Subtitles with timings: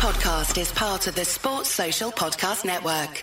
[0.00, 3.22] podcast is part of the Sports Social Podcast Network.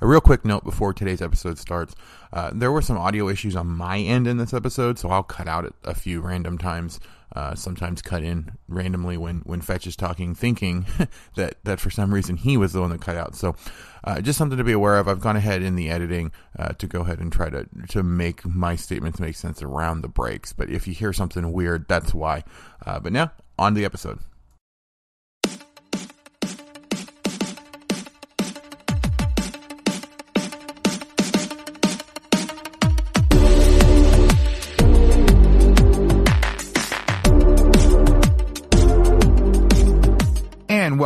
[0.00, 1.94] A real quick note before today's episode starts.
[2.32, 5.46] Uh, there were some audio issues on my end in this episode, so I'll cut
[5.46, 6.98] out a few random times.
[7.36, 10.84] Uh, sometimes cut in randomly when, when Fetch is talking, thinking
[11.36, 13.36] that, that for some reason he was the one that cut out.
[13.36, 13.54] So,
[14.02, 15.06] uh, just something to be aware of.
[15.06, 18.44] I've gone ahead in the editing uh, to go ahead and try to to make
[18.44, 20.52] my statements make sense around the breaks.
[20.52, 22.42] But if you hear something weird, that's why.
[22.84, 24.18] Uh, but now on the episode.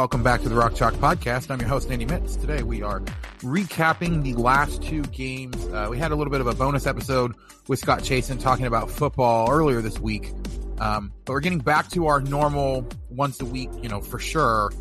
[0.02, 1.48] Welcome back to the Rock Chalk Podcast.
[1.48, 2.34] I'm your host, Andy Mitts.
[2.34, 2.98] Today we are
[3.38, 5.64] recapping the last two games.
[5.66, 7.36] Uh, we had a little bit of a bonus episode
[7.68, 10.32] with Scott Chasen talking about football earlier this week.
[10.80, 14.72] Um, but we're getting back to our normal once a week, you know, for sure,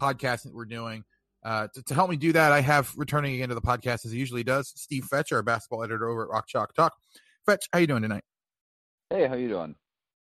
[0.00, 1.04] podcast that we're doing.
[1.44, 4.12] Uh, to, to, help me do that, I have returning again to the podcast as
[4.12, 6.94] he usually does, Steve Fetch, our basketball editor over at Rock Chalk Talk.
[7.44, 8.24] Fetch, how you doing tonight?
[9.10, 9.74] Hey, how you doing?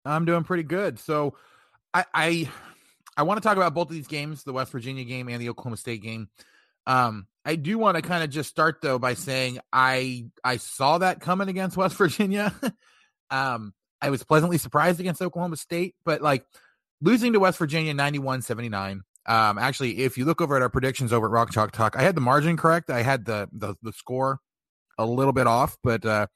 [0.05, 0.97] I'm doing pretty good.
[0.97, 1.35] So,
[1.93, 2.49] I, I
[3.19, 5.49] I want to talk about both of these games, the West Virginia game and the
[5.49, 6.29] Oklahoma State game.
[6.87, 10.99] Um, I do want to kind of just start though by saying I I saw
[10.99, 12.55] that coming against West Virginia.
[13.29, 16.45] um, I was pleasantly surprised against Oklahoma State, but like
[17.01, 19.01] losing to West Virginia 91-79.
[19.25, 22.03] Um, actually, if you look over at our predictions over at Rock Chalk Talk, I
[22.03, 22.89] had the margin correct.
[22.89, 24.39] I had the the, the score
[24.97, 26.27] a little bit off, but uh,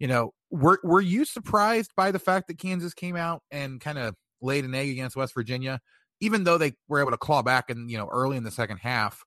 [0.00, 3.96] you know, were were you surprised by the fact that Kansas came out and kind
[3.96, 5.80] of laid an egg against West Virginia?
[6.20, 8.78] Even though they were able to claw back and you know early in the second
[8.78, 9.24] half,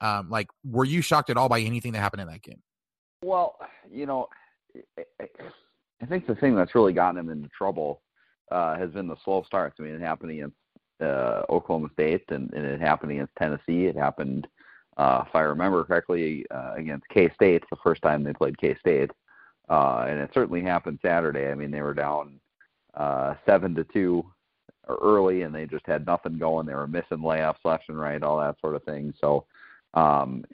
[0.00, 2.62] um, like were you shocked at all by anything that happened in that game?
[3.22, 3.56] Well,
[3.90, 4.28] you know,
[6.02, 8.02] I think the thing that's really gotten them into trouble
[8.50, 9.76] uh, has been the slow starts.
[9.78, 10.56] I mean, it happened against
[11.00, 13.86] uh, Oklahoma State, and, and it happened against Tennessee.
[13.86, 14.46] It happened,
[14.96, 18.76] uh, if I remember correctly, uh, against K State the first time they played K
[18.78, 19.10] State,
[19.68, 21.48] uh, and it certainly happened Saturday.
[21.50, 22.40] I mean, they were down
[22.94, 24.24] uh, seven to two
[24.88, 26.66] early and they just had nothing going.
[26.66, 29.12] They were missing layups left and right, all that sort of thing.
[29.20, 29.44] So,
[29.94, 30.44] um,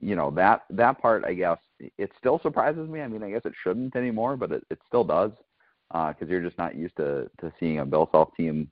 [0.00, 3.00] you know that that part, I guess, it still surprises me.
[3.00, 5.32] I mean, I guess it shouldn't anymore, but it, it still does
[5.88, 8.70] because uh, you're just not used to to seeing a Bill Self team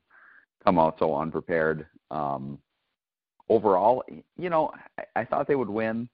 [0.64, 1.86] come out so unprepared.
[2.10, 2.58] Um,
[3.48, 4.04] overall,
[4.36, 6.08] you know, I, I thought they would win.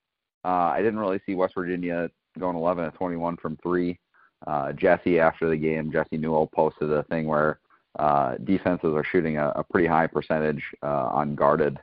[0.45, 3.99] Uh, I didn't really see West Virginia going 11 to 21 from three.
[4.47, 7.61] Uh, Jesse after the game, Jesse Newell posted a thing where
[7.99, 11.79] uh, defenses are shooting a, a pretty high percentage uh, unguarded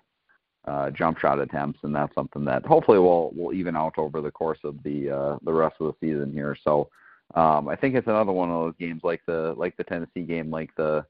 [0.66, 4.31] uh, jump shot attempts, and that's something that hopefully will will even out over the
[4.31, 6.56] course of the uh, the rest of the season here.
[6.64, 6.90] So
[7.36, 10.52] um, I think it's another one of those games like the like the Tennessee game,
[10.52, 11.06] like the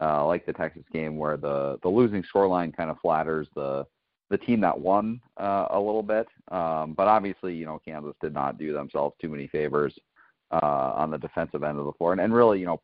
[0.00, 3.86] uh, like the Texas game, where the the losing scoreline kind of flatters the
[4.30, 6.26] the team that won uh, a little bit.
[6.50, 9.94] Um, but obviously, you know, Kansas did not do themselves too many favors
[10.50, 12.80] uh, on the defensive end of the floor, and, and really, you know,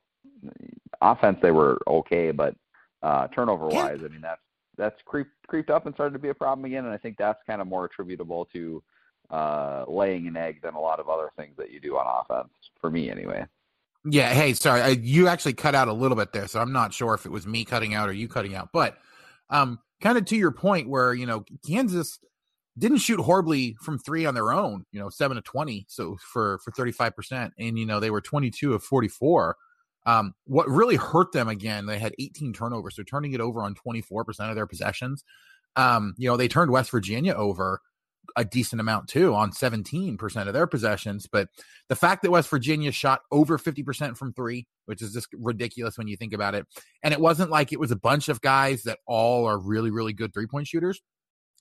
[1.01, 2.55] offense they were okay, but
[3.03, 4.43] uh, turnover wise, I mean that's
[4.77, 6.85] that's creeped creeped up and started to be a problem again.
[6.85, 8.83] And I think that's kind of more attributable to
[9.31, 12.53] uh, laying an egg than a lot of other things that you do on offense.
[12.81, 13.45] For me, anyway.
[14.05, 14.33] Yeah.
[14.33, 17.15] Hey, sorry, I, you actually cut out a little bit there, so I'm not sure
[17.15, 18.71] if it was me cutting out or you cutting out.
[18.73, 18.97] But
[19.51, 22.19] um, kind of to your point, where you know Kansas
[22.79, 24.87] didn't shoot horribly from three on their own.
[24.93, 28.21] You know, seven to twenty, so for for 35 percent, and you know they were
[28.21, 29.57] 22 of 44
[30.09, 33.75] um, what really hurt them again, they had 18 turnovers, so turning it over on
[33.75, 35.23] 24% of their possessions.
[35.77, 37.83] Um, you know, they turned West Virginia over
[38.37, 41.27] a decent amount too on 17% of their possessions.
[41.31, 41.49] But
[41.91, 46.09] the fact that West Virginia shot over 50% from three, which is just ridiculous when
[46.09, 46.67] you think about it.
[47.03, 50.15] And it wasn't like it was a bunch of guys that all are really, really
[50.15, 51.03] good three point shooters.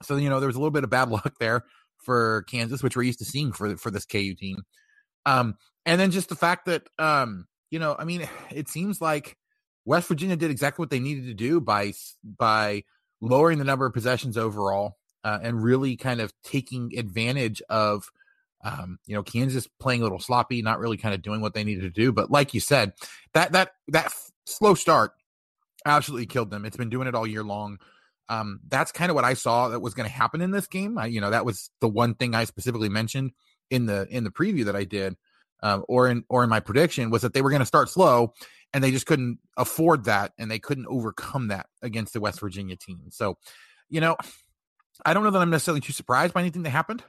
[0.03, 1.65] So, you know, there was a little bit of bad luck there
[1.97, 4.63] for Kansas, which we're used to seeing for, for this KU team.
[5.25, 5.55] Um,
[5.85, 9.37] and then just the fact that, um, you know, I mean, it seems like
[9.85, 12.83] West Virginia did exactly what they needed to do by by
[13.21, 18.09] lowering the number of possessions overall uh, and really kind of taking advantage of
[18.63, 21.63] um, you know Kansas playing a little sloppy, not really kind of doing what they
[21.63, 22.11] needed to do.
[22.11, 22.93] But like you said,
[23.33, 24.11] that that that
[24.45, 25.13] slow start
[25.85, 26.65] absolutely killed them.
[26.65, 27.79] It's been doing it all year long.
[28.29, 30.97] Um, that's kind of what I saw that was going to happen in this game.
[30.97, 33.31] I, you know, that was the one thing I specifically mentioned
[33.69, 35.15] in the in the preview that I did
[35.63, 38.33] um, or in or in my prediction was that they were going to start slow
[38.73, 42.75] and they just couldn't afford that and they couldn't overcome that against the West Virginia
[42.75, 43.05] team.
[43.09, 43.37] So,
[43.89, 44.15] you know,
[45.05, 47.03] I don't know that I'm necessarily too surprised by anything that happened.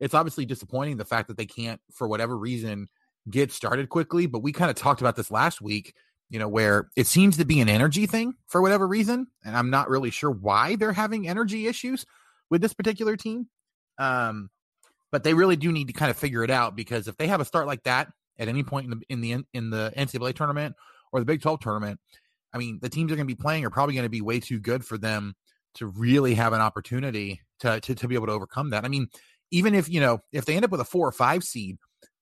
[0.00, 2.88] It's obviously disappointing the fact that they can't, for whatever reason,
[3.30, 4.26] get started quickly.
[4.26, 5.94] But we kind of talked about this last week
[6.28, 9.28] you know, where it seems to be an energy thing for whatever reason.
[9.44, 12.04] And I'm not really sure why they're having energy issues
[12.50, 13.48] with this particular team.
[13.98, 14.50] Um,
[15.16, 17.40] but they really do need to kind of figure it out because if they have
[17.40, 20.76] a start like that at any point in the in the in the NCAA tournament
[21.10, 21.98] or the Big 12 tournament,
[22.52, 24.40] I mean, the teams are going to be playing are probably going to be way
[24.40, 25.34] too good for them
[25.76, 28.84] to really have an opportunity to, to to be able to overcome that.
[28.84, 29.08] I mean,
[29.50, 31.78] even if you know if they end up with a four or five seed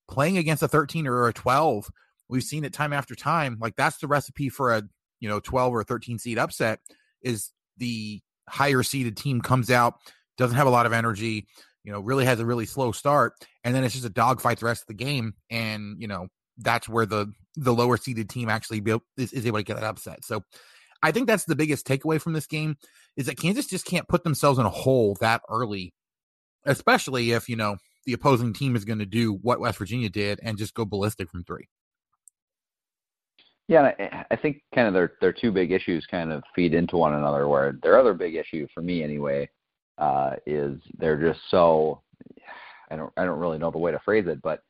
[0.08, 1.90] playing against a 13 or a 12
[2.29, 4.82] we've seen it time after time like that's the recipe for a
[5.19, 6.79] you know 12 or 13 seed upset
[7.23, 9.94] is the higher seeded team comes out
[10.37, 11.49] doesn't have a lot of energy
[11.85, 14.67] you know really has a really slow start and then it's just a dogfight the
[14.67, 16.27] rest of the game and you know
[16.59, 19.85] that's where the the lower seeded team actually be, is, is able to get that
[19.85, 20.43] upset so
[21.03, 22.77] i think that's the biggest takeaway from this game
[23.17, 25.93] is that kansas just can't put themselves in a hole that early
[26.65, 27.77] especially if you know
[28.07, 31.31] the opposing team is going to do what west virginia did and just go ballistic
[31.31, 31.69] from three
[33.67, 33.93] yeah,
[34.31, 37.49] I think kind of their their two big issues kind of feed into one another.
[37.49, 39.49] Where their other big issue for me anyway
[39.99, 42.00] uh, is they're just so
[42.91, 44.62] I don't I don't really know the way to phrase it, but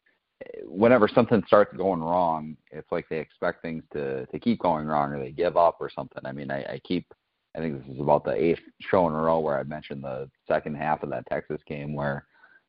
[0.44, 4.86] eh, whenever something starts going wrong, it's like they expect things to to keep going
[4.86, 6.24] wrong or they give up or something.
[6.24, 7.12] I mean, I, I keep
[7.56, 10.28] I think this is about the eighth show in a row where I mentioned the
[10.48, 12.26] second half of that Texas game where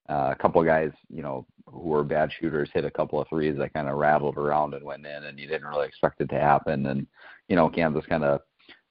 [0.08, 3.28] uh, a couple of guys, you know, who were bad shooters hit a couple of
[3.28, 6.30] threes that kind of rattled around and went in, and you didn't really expect it
[6.30, 6.86] to happen.
[6.86, 7.08] And
[7.48, 8.42] you know, Kansas kind of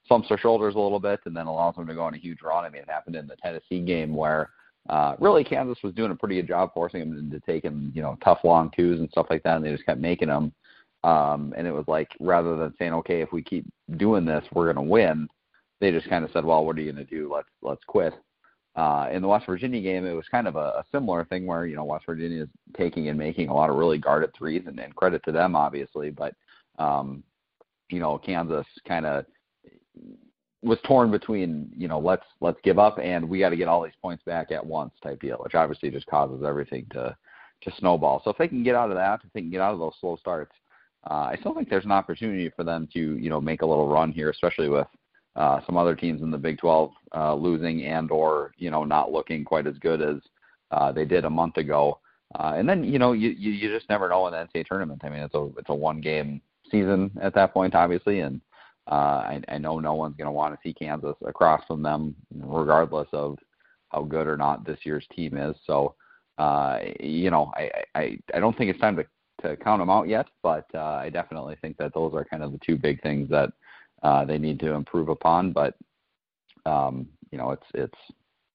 [0.06, 2.42] slumps their shoulders a little bit and then allows them to go on a huge
[2.42, 2.64] run.
[2.64, 4.50] I mean, it happened in the Tennessee game where
[4.88, 8.02] uh, really Kansas was doing a pretty good job forcing them to take him, you
[8.02, 10.52] know, tough long twos and stuff like that, and they just kept making them.
[11.04, 13.66] Um, and it was like rather than saying, okay, if we keep
[13.96, 15.28] doing this, we're going to win.
[15.80, 17.30] They just kind of said, well, what are you going to do?
[17.32, 18.14] Let's let's quit.
[18.76, 21.66] Uh, in the West Virginia game, it was kind of a, a similar thing where
[21.66, 24.78] you know West Virginia is taking and making a lot of really guarded threes, and,
[24.80, 26.10] and credit to them, obviously.
[26.10, 26.34] But
[26.78, 27.22] um,
[27.90, 29.26] you know, Kansas kind of
[30.62, 33.82] was torn between you know let's let's give up and we got to get all
[33.82, 37.16] these points back at once type deal, which obviously just causes everything to
[37.62, 38.20] to snowball.
[38.24, 39.94] So if they can get out of that, if they can get out of those
[40.00, 40.52] slow starts,
[41.10, 43.88] uh, I still think there's an opportunity for them to you know make a little
[43.88, 44.86] run here, especially with
[45.36, 49.12] uh, some other teams in the Big 12 uh, losing and or you know not
[49.12, 50.16] looking quite as good as
[50.70, 51.98] uh, they did a month ago.
[52.38, 55.02] Uh, and then you know you, you you just never know in the NCAA tournament.
[55.04, 58.40] I mean it's a it's a one game season at that point obviously, and
[58.92, 63.08] I, I know no one's going to want to see Kansas across from them regardless
[63.12, 63.38] of
[63.88, 65.56] how good or not this year's team is.
[65.66, 65.94] So
[66.38, 69.04] uh, you know I, I I don't think it's time to
[69.42, 72.52] to count them out yet, but uh, I definitely think that those are kind of
[72.52, 73.52] the two big things that
[74.02, 75.52] uh, they need to improve upon.
[75.52, 75.74] But
[76.66, 77.98] um, you know, it's it's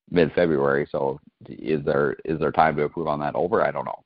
[0.09, 3.63] mid February, so is there is there time to improve on that over?
[3.63, 4.03] I don't know.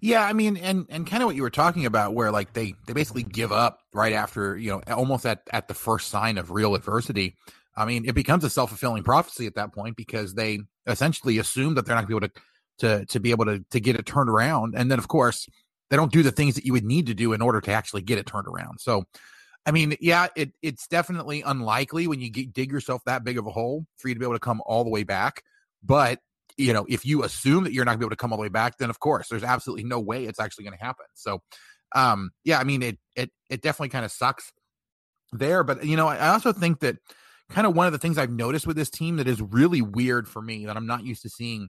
[0.00, 2.74] Yeah, I mean, and and kind of what you were talking about, where like they
[2.86, 6.50] they basically give up right after you know almost at at the first sign of
[6.50, 7.36] real adversity.
[7.76, 11.74] I mean, it becomes a self fulfilling prophecy at that point because they essentially assume
[11.74, 12.42] that they're not going to be able to
[13.00, 15.48] to to be able to to get it turned around, and then of course
[15.90, 18.02] they don't do the things that you would need to do in order to actually
[18.02, 18.78] get it turned around.
[18.80, 19.04] So
[19.66, 23.46] I mean, yeah, it, it's definitely unlikely when you get, dig yourself that big of
[23.46, 25.42] a hole for you to be able to come all the way back.
[25.82, 26.20] But
[26.58, 28.42] you know, if you assume that you're not to be able to come all the
[28.42, 31.06] way back, then of course, there's absolutely no way it's actually going to happen.
[31.14, 31.40] So,
[31.94, 34.52] um, yeah, I mean, it it it definitely kind of sucks
[35.32, 35.64] there.
[35.64, 36.96] But you know, I also think that
[37.48, 40.28] kind of one of the things I've noticed with this team that is really weird
[40.28, 41.68] for me that I'm not used to seeing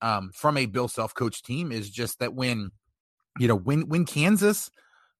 [0.00, 2.70] um, from a Bill self coach team is just that when
[3.38, 4.70] you know when when Kansas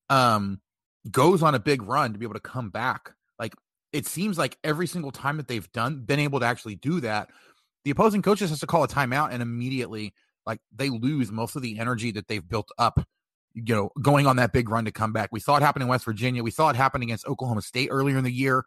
[0.09, 0.61] um
[1.09, 3.11] goes on a big run to be able to come back.
[3.37, 3.53] Like
[3.91, 7.29] it seems like every single time that they've done been able to actually do that,
[7.83, 10.13] the opposing coaches has to call a timeout and immediately
[10.45, 12.99] like they lose most of the energy that they've built up
[13.53, 15.87] you know going on that big run to come back we saw it happen in
[15.87, 18.63] west virginia we saw it happen against oklahoma state earlier in the year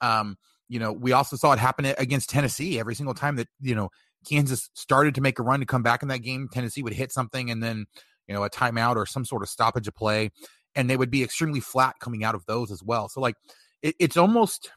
[0.00, 0.36] um
[0.68, 3.90] you know we also saw it happen against tennessee every single time that you know
[4.28, 7.10] kansas started to make a run to come back in that game tennessee would hit
[7.12, 7.86] something and then
[8.28, 10.30] you know a timeout or some sort of stoppage of play
[10.74, 13.08] and they would be extremely flat coming out of those as well.
[13.08, 13.34] So like
[13.82, 14.70] it, it's almost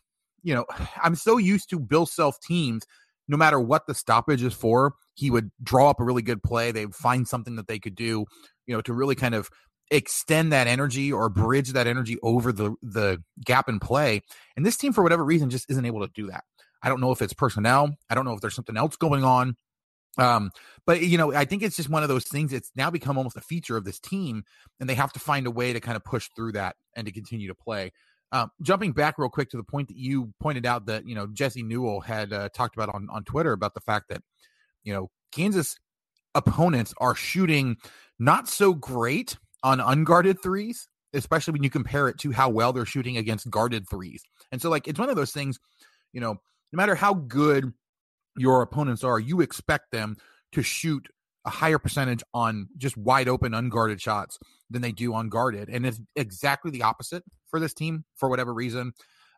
[0.44, 0.66] you know
[1.04, 2.86] I'm so used to Bill Self teams.
[3.28, 6.72] No matter what the stoppage is for, he would draw up a really good play.
[6.72, 8.26] They would find something that they could do,
[8.66, 9.50] you know, to really kind of
[9.92, 14.22] extend that energy or bridge that energy over the the gap in play.
[14.56, 16.44] And this team, for whatever reason, just isn't able to do that.
[16.82, 17.96] I don't know if it's personnel.
[18.10, 19.56] I don't know if there's something else going on.
[20.18, 20.52] Um,
[20.86, 22.54] but you know, I think it's just one of those things.
[22.54, 24.44] It's now become almost a feature of this team,
[24.80, 27.12] and they have to find a way to kind of push through that and to
[27.12, 27.92] continue to play.
[28.34, 31.28] Um, jumping back real quick to the point that you pointed out that you know
[31.28, 34.22] Jesse Newell had uh, talked about on on Twitter about the fact that
[34.84, 35.78] you know Kansas
[36.36, 37.78] opponents are shooting
[38.20, 42.86] not so great on unguarded threes especially when you compare it to how well they're
[42.86, 44.24] shooting against guarded threes.
[44.52, 45.60] And so, like, it's one of those things,
[46.12, 47.72] you know, no matter how good
[48.36, 50.18] your opponents are, you expect them
[50.54, 51.08] to shoot
[51.46, 55.70] a higher percentage on just wide open, unguarded shots than they do on guarded.
[55.70, 57.24] And it's exactly the opposite
[57.54, 58.94] for this team for whatever reason,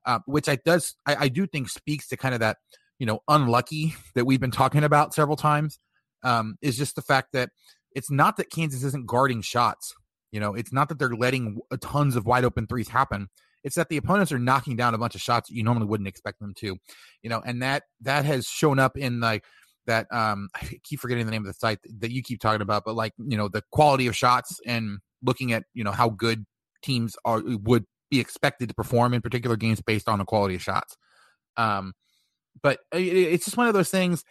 [0.06, 2.58] uh, which I does I, I, do think speaks to kind of that
[2.98, 5.80] you know unlucky that we've been talking about several times.
[6.24, 7.50] Um, is just the fact that
[7.92, 9.94] it's not that Kansas isn't guarding shots.
[10.32, 13.28] You know, it's not that they're letting tons of wide open threes happen.
[13.64, 16.08] It's that the opponents are knocking down a bunch of shots that you normally wouldn't
[16.08, 16.78] expect them to.
[17.22, 19.44] You know, and that that has shown up in like
[19.88, 22.86] that um I keep forgetting the name of the site that you keep talking about,
[22.86, 26.46] but like, you know, the quality of shots and looking at, you know, how good
[26.82, 30.62] teams are would be expected to perform in particular games based on the quality of
[30.62, 30.98] shots.
[31.58, 31.94] Um
[32.62, 34.24] but it, it's just one of those things.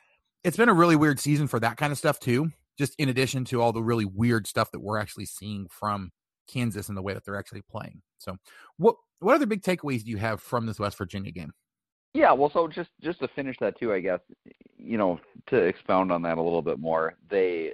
[0.42, 2.50] It's been a really weird season for that kind of stuff too.
[2.78, 6.10] Just in addition to all the really weird stuff that we're actually seeing from
[6.48, 8.02] Kansas and the way that they're actually playing.
[8.18, 8.36] So,
[8.76, 11.52] what what other big takeaways do you have from this West Virginia game?
[12.12, 14.20] Yeah, well, so just just to finish that too, I guess
[14.76, 17.14] you know to expound on that a little bit more.
[17.28, 17.72] They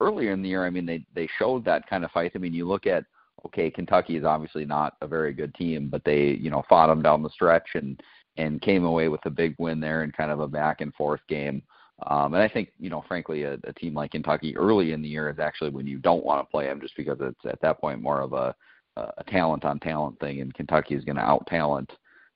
[0.00, 2.32] earlier in the year, I mean, they they showed that kind of fight.
[2.34, 3.04] I mean, you look at
[3.46, 7.02] okay, Kentucky is obviously not a very good team, but they you know fought them
[7.02, 8.00] down the stretch and
[8.36, 11.20] and came away with a big win there in kind of a back and forth
[11.28, 11.62] game.
[12.06, 15.08] Um, and I think, you know, frankly, a, a team like Kentucky early in the
[15.08, 17.80] year is actually when you don't want to play them, just because it's at that
[17.80, 18.54] point more of a
[18.96, 21.90] a talent on talent thing, and Kentucky is going to out talent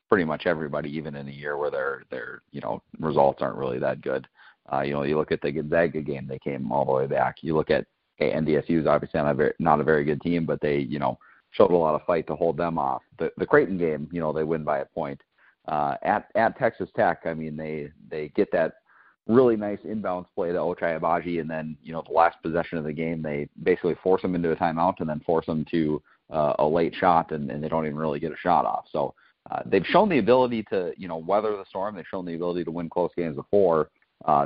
[0.08, 3.78] pretty much everybody, even in a year where their their you know results aren't really
[3.78, 4.26] that good.
[4.72, 7.36] Uh, you know, you look at the Gonzaga game; they came all the way back.
[7.42, 7.86] You look at
[8.20, 10.98] okay, NDSU is obviously not a very, not a very good team, but they you
[10.98, 11.18] know
[11.50, 13.02] showed a lot of fight to hold them off.
[13.18, 15.20] The the Creighton game, you know, they win by a point.
[15.68, 18.74] Uh, at at Texas Tech, I mean, they they get that
[19.26, 22.84] really nice inbounds play to Ochai Agbaji, and then you know the last possession of
[22.84, 26.54] the game, they basically force them into a timeout and then force them to uh,
[26.58, 28.84] a late shot, and, and they don't even really get a shot off.
[28.90, 29.14] So
[29.50, 31.94] uh, they've shown the ability to, you know, weather the storm.
[31.94, 33.90] They've shown the ability to win close games before,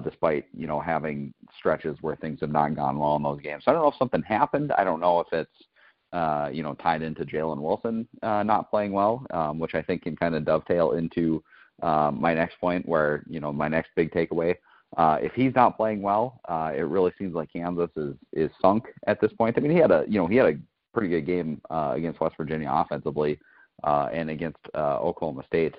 [0.05, 3.65] despite, you know, having stretches where things have not gone well in those games.
[3.65, 4.73] So I don't know if something happened.
[4.73, 5.65] I don't know if it's,
[6.13, 10.03] uh, you know, tied into Jalen Wilson uh, not playing well, um, which I think
[10.03, 11.43] can kind of dovetail into
[11.83, 14.55] um, my next point, where you know my next big takeaway.
[14.97, 18.85] Uh, if he's not playing well, uh, it really seems like Kansas is is sunk
[19.07, 19.57] at this point.
[19.57, 20.59] I mean, he had a you know he had a
[20.93, 23.39] pretty good game uh, against West Virginia offensively
[23.85, 25.77] uh, and against uh, Oklahoma State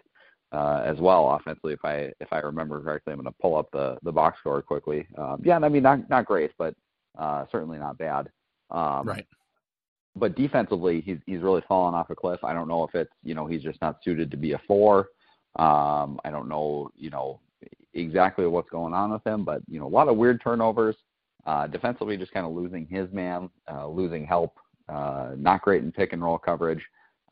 [0.51, 1.73] uh, as well offensively.
[1.73, 4.61] If I if I remember correctly, I'm going to pull up the the box score
[4.61, 5.07] quickly.
[5.17, 6.75] Um, yeah, I mean not not great, but
[7.17, 8.29] uh, certainly not bad.
[8.69, 9.27] Um, right.
[10.15, 12.43] But defensively, he's he's really fallen off a cliff.
[12.43, 15.07] I don't know if it's you know he's just not suited to be a four.
[15.57, 17.39] Um, I don't know you know
[17.93, 20.95] exactly what's going on with him, but you know a lot of weird turnovers.
[21.47, 24.53] Uh, defensively, just kind of losing his man, uh, losing help
[24.91, 26.83] uh, not great in pick and roll coverage.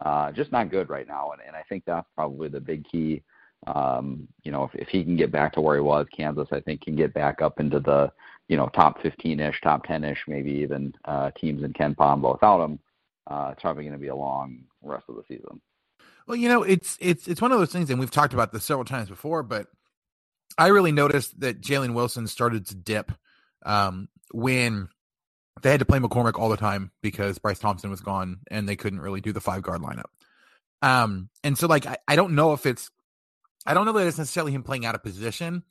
[0.01, 3.21] Uh, just not good right now, and, and I think that's probably the big key.
[3.67, 6.61] Um, you know, if, if he can get back to where he was, Kansas, I
[6.61, 8.11] think can get back up into the
[8.47, 12.21] you know top 15ish, top 10ish, maybe even uh, teams in KenPom.
[12.21, 12.79] But without him,
[13.27, 15.59] uh, it's probably going to be a long rest of the season.
[16.27, 18.63] Well, you know, it's it's it's one of those things, and we've talked about this
[18.63, 19.67] several times before, but
[20.57, 23.11] I really noticed that Jalen Wilson started to dip
[23.65, 24.89] um, when
[25.61, 28.75] they had to play McCormack all the time because Bryce Thompson was gone and they
[28.75, 30.05] couldn't really do the five guard lineup.
[30.81, 32.89] Um, and so like I, I don't know if it's
[33.65, 35.63] I don't know that it's necessarily him playing out of position.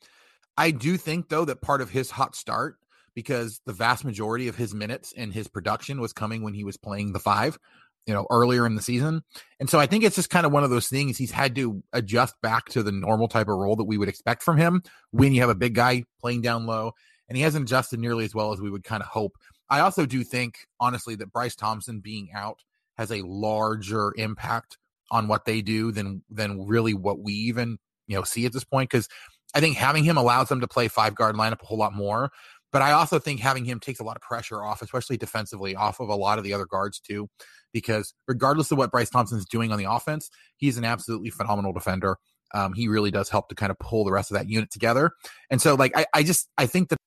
[0.56, 2.76] I do think though that part of his hot start
[3.14, 6.76] because the vast majority of his minutes and his production was coming when he was
[6.76, 7.58] playing the five,
[8.06, 9.22] you know, earlier in the season.
[9.58, 11.82] And so I think it's just kind of one of those things he's had to
[11.92, 15.32] adjust back to the normal type of role that we would expect from him when
[15.32, 16.92] you have a big guy playing down low.
[17.28, 19.36] And he hasn't adjusted nearly as well as we would kind of hope.
[19.70, 22.62] I also do think, honestly, that Bryce Thompson being out
[22.96, 24.78] has a larger impact
[25.10, 28.64] on what they do than than really what we even you know see at this
[28.64, 28.90] point.
[28.90, 29.08] Because
[29.54, 32.30] I think having him allows them to play five guard lineup a whole lot more.
[32.70, 36.00] But I also think having him takes a lot of pressure off, especially defensively, off
[36.00, 37.28] of a lot of the other guards too.
[37.72, 41.72] Because regardless of what Bryce Thompson is doing on the offense, he's an absolutely phenomenal
[41.72, 42.16] defender.
[42.54, 45.12] Um, he really does help to kind of pull the rest of that unit together.
[45.50, 46.98] And so, like, I, I just I think that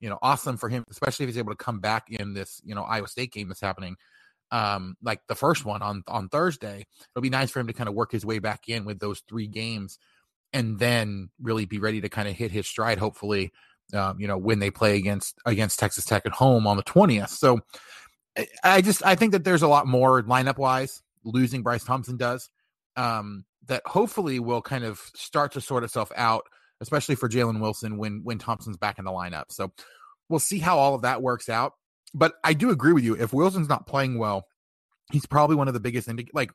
[0.00, 2.74] you know, awesome for him, especially if he's able to come back in this, you
[2.74, 3.96] know, Iowa State game that's happening.
[4.50, 7.88] Um, like the first one on on Thursday, it'll be nice for him to kind
[7.88, 9.98] of work his way back in with those three games,
[10.52, 12.98] and then really be ready to kind of hit his stride.
[12.98, 13.52] Hopefully,
[13.92, 17.30] um, you know, when they play against against Texas Tech at home on the twentieth.
[17.30, 17.60] So,
[18.64, 22.48] I just I think that there's a lot more lineup wise losing Bryce Thompson does.
[22.96, 26.44] Um, that hopefully will kind of start to sort itself out
[26.80, 29.44] especially for Jalen Wilson when when Thompson's back in the lineup.
[29.50, 29.72] So
[30.28, 31.72] we'll see how all of that works out.
[32.14, 33.14] But I do agree with you.
[33.14, 34.46] If Wilson's not playing well,
[35.12, 36.50] he's probably one of the biggest like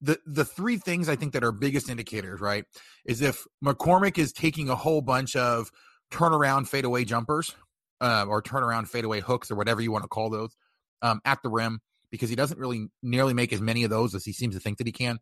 [0.00, 2.64] the the three things I think that are biggest indicators, right,
[3.06, 5.70] is if McCormack is taking a whole bunch of
[6.10, 7.54] turnaround fadeaway jumpers
[8.00, 10.54] uh, or turnaround fadeaway hooks or whatever you want to call those
[11.00, 14.24] um, at the rim because he doesn't really nearly make as many of those as
[14.24, 15.18] he seems to think that he can.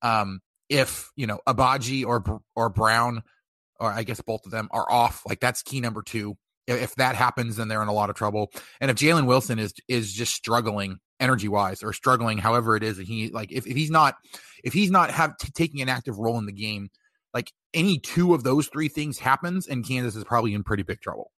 [0.00, 3.22] Um, if you know Agbaji or or Brown
[3.82, 6.36] or I guess both of them are off, like that's key number two.
[6.68, 8.52] If that happens, then they're in a lot of trouble.
[8.80, 12.96] And if Jalen Wilson is is just struggling energy wise or struggling however it is
[12.96, 14.16] that he like if, if he's not
[14.64, 16.90] if he's not have t- taking an active role in the game
[17.32, 21.00] like any two of those three things happens and kansas is probably in pretty big
[21.00, 21.30] trouble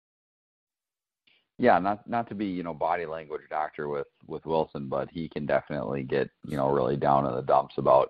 [1.58, 5.28] yeah not not to be you know body language doctor with with wilson but he
[5.28, 8.08] can definitely get you know really down in the dumps about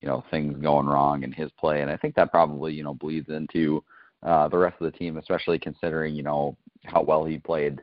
[0.00, 1.82] you know things going wrong in his play.
[1.82, 3.82] And i think that probably you know bleeds into
[4.22, 7.80] uh the rest of the team especially considering you know how well he played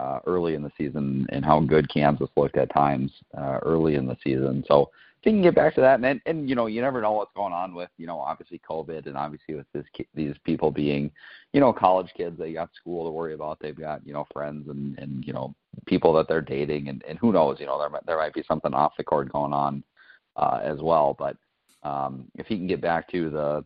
[0.00, 4.06] uh, early in the season and how good Kansas looked at times uh, early in
[4.06, 4.64] the season.
[4.66, 4.90] So
[5.20, 7.52] he can get back to that, and, and you know you never know what's going
[7.52, 11.10] on with you know obviously COVID and obviously with this these people being
[11.52, 13.58] you know college kids they got school to worry about.
[13.60, 15.54] They've got you know friends and and you know
[15.84, 18.72] people that they're dating and and who knows you know there there might be something
[18.72, 19.84] off the court going on
[20.36, 21.36] uh, as well but
[21.82, 23.64] um, if he can get back to the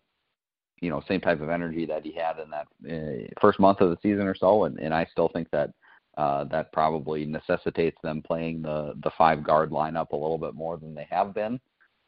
[0.81, 3.91] you know same type of energy that he had in that uh, first month of
[3.91, 5.71] the season or so and and I still think that
[6.17, 10.77] uh, that probably necessitates them playing the the five guard lineup a little bit more
[10.77, 11.61] than they have been.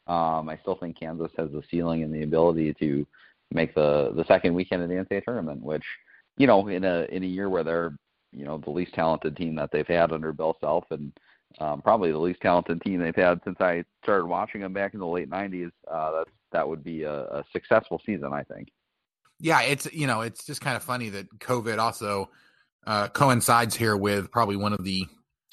[0.07, 3.07] Um, I still think Kansas has the ceiling and the ability to
[3.53, 5.83] make the the second weekend of the NCAA tournament, which
[6.37, 7.97] you know in a in a year where they're
[8.33, 11.13] you know the least talented team that they've had under Bill Self and
[11.59, 15.01] um, probably the least talented team they've had since I started watching them back in
[15.01, 15.71] the late '90s.
[15.91, 18.69] Uh, that that would be a, a successful season, I think.
[19.41, 22.31] Yeah, it's you know it's just kind of funny that COVID also
[22.87, 25.07] uh, coincides here with probably one of the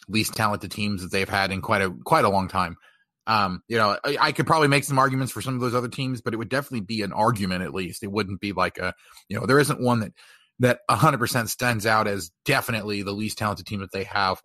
[0.07, 2.77] least talented teams that they've had in quite a quite a long time.
[3.25, 5.87] Um, you know, I, I, could probably make some arguments for some of those other
[5.87, 8.03] teams, but it would definitely be an argument at least.
[8.03, 8.93] It wouldn't be like a,
[9.29, 10.11] you know, there isn't one that
[10.59, 14.41] that 100% stands out as definitely the least talented team that they have.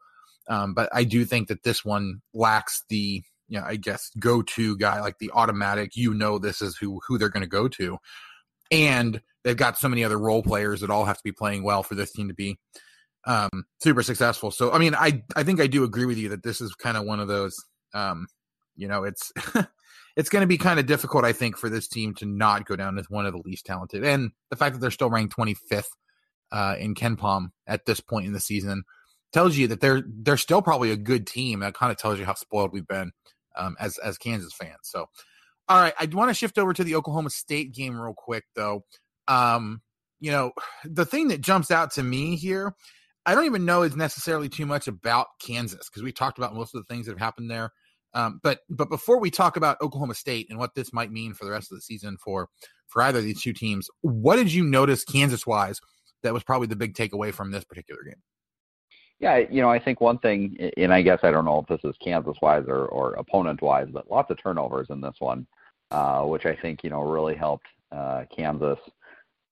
[0.48, 4.42] Um, but I do think that this one lacks the, you know, I guess go
[4.42, 5.94] to guy like the automatic.
[5.94, 7.98] You know, this is who who they're going to go to,
[8.70, 11.82] and they've got so many other role players that all have to be playing well
[11.82, 12.58] for this team to be
[13.26, 13.50] um,
[13.82, 14.50] super successful.
[14.50, 16.96] So, I mean, I I think I do agree with you that this is kind
[16.96, 17.56] of one of those.
[17.94, 18.26] Um,
[18.76, 19.32] you know, it's
[20.16, 22.76] it's going to be kind of difficult, I think, for this team to not go
[22.76, 25.84] down as one of the least talented, and the fact that they're still ranked 25th
[26.52, 28.84] uh, in KenPom at this point in the season
[29.32, 31.60] tells you that they're they're still probably a good team.
[31.60, 33.12] That kind of tells you how spoiled we've been
[33.56, 34.80] um, as as Kansas fans.
[34.82, 35.06] So,
[35.68, 38.84] all right, I want to shift over to the Oklahoma State game real quick, though.
[39.26, 39.82] Um,
[40.20, 40.52] you know,
[40.84, 42.74] the thing that jumps out to me here,
[43.26, 46.74] I don't even know is necessarily too much about Kansas because we talked about most
[46.74, 47.70] of the things that have happened there.
[48.14, 51.44] Um, but but before we talk about Oklahoma State and what this might mean for
[51.44, 52.48] the rest of the season for
[52.86, 55.78] for either of these two teams, what did you notice Kansas wise
[56.22, 58.22] that was probably the big takeaway from this particular game?
[59.20, 61.90] Yeah, you know, I think one thing, and I guess I don't know if this
[61.90, 65.44] is Kansas wise or, or opponent wise, but lots of turnovers in this one,
[65.90, 68.78] uh, which I think you know really helped uh, Kansas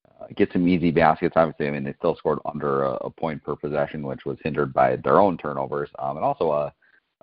[0.09, 1.35] uh, get some easy baskets.
[1.37, 4.72] Obviously, I mean they still scored under a, a point per possession, which was hindered
[4.72, 6.72] by their own turnovers, um, and also a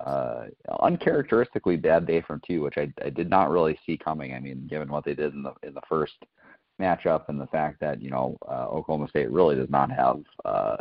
[0.02, 0.48] uh,
[0.82, 4.34] uncharacteristically bad day from two, which I, I did not really see coming.
[4.34, 6.16] I mean, given what they did in the in the first
[6.82, 10.78] matchup and the fact that you know uh, Oklahoma State really does not have uh,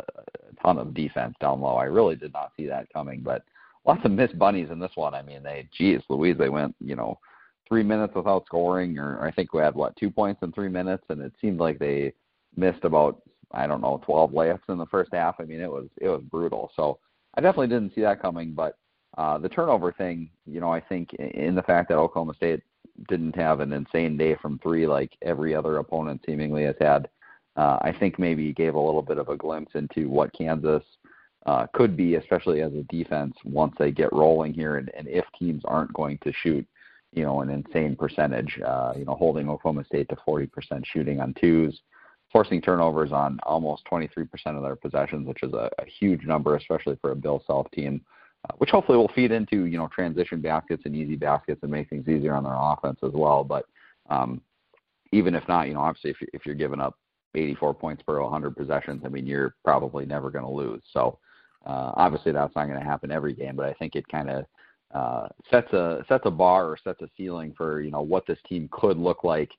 [0.63, 3.21] ton of defense down low, I really did not see that coming.
[3.21, 3.43] But
[3.85, 5.13] lots of missed bunnies in this one.
[5.13, 7.19] I mean, they, geez, Louise, they went you know
[7.67, 11.03] three minutes without scoring, or I think we had what two points in three minutes,
[11.09, 12.13] and it seemed like they
[12.55, 13.21] missed about
[13.51, 15.35] I don't know 12 layups in the first half.
[15.39, 16.71] I mean, it was it was brutal.
[16.75, 16.99] So
[17.35, 18.53] I definitely didn't see that coming.
[18.53, 18.77] But
[19.17, 22.61] uh, the turnover thing, you know, I think in the fact that Oklahoma State
[23.07, 27.09] didn't have an insane day from three like every other opponent seemingly has had,
[27.55, 30.83] uh, I think maybe gave a little bit of a glimpse into what Kansas
[31.45, 35.25] uh, could be, especially as a defense once they get rolling here, and, and if
[35.37, 36.65] teams aren't going to shoot
[37.15, 40.49] you know, an insane percentage, uh, you know, holding Oklahoma State to 40%
[40.85, 41.81] shooting on twos,
[42.31, 46.97] forcing turnovers on almost 23% of their possessions, which is a, a huge number, especially
[47.01, 48.01] for a Bill Self team,
[48.49, 51.89] uh, which hopefully will feed into, you know, transition baskets and easy baskets and make
[51.89, 53.43] things easier on their offense as well.
[53.43, 53.65] But
[54.09, 54.41] um,
[55.11, 56.97] even if not, you know, obviously if, if you're giving up
[57.35, 60.81] 84 points per 100 possessions, I mean, you're probably never going to lose.
[60.91, 61.19] So
[61.65, 64.45] uh, obviously that's not going to happen every game, but I think it kind of
[64.93, 68.37] uh, sets a sets a bar or sets a ceiling for you know what this
[68.47, 69.51] team could look like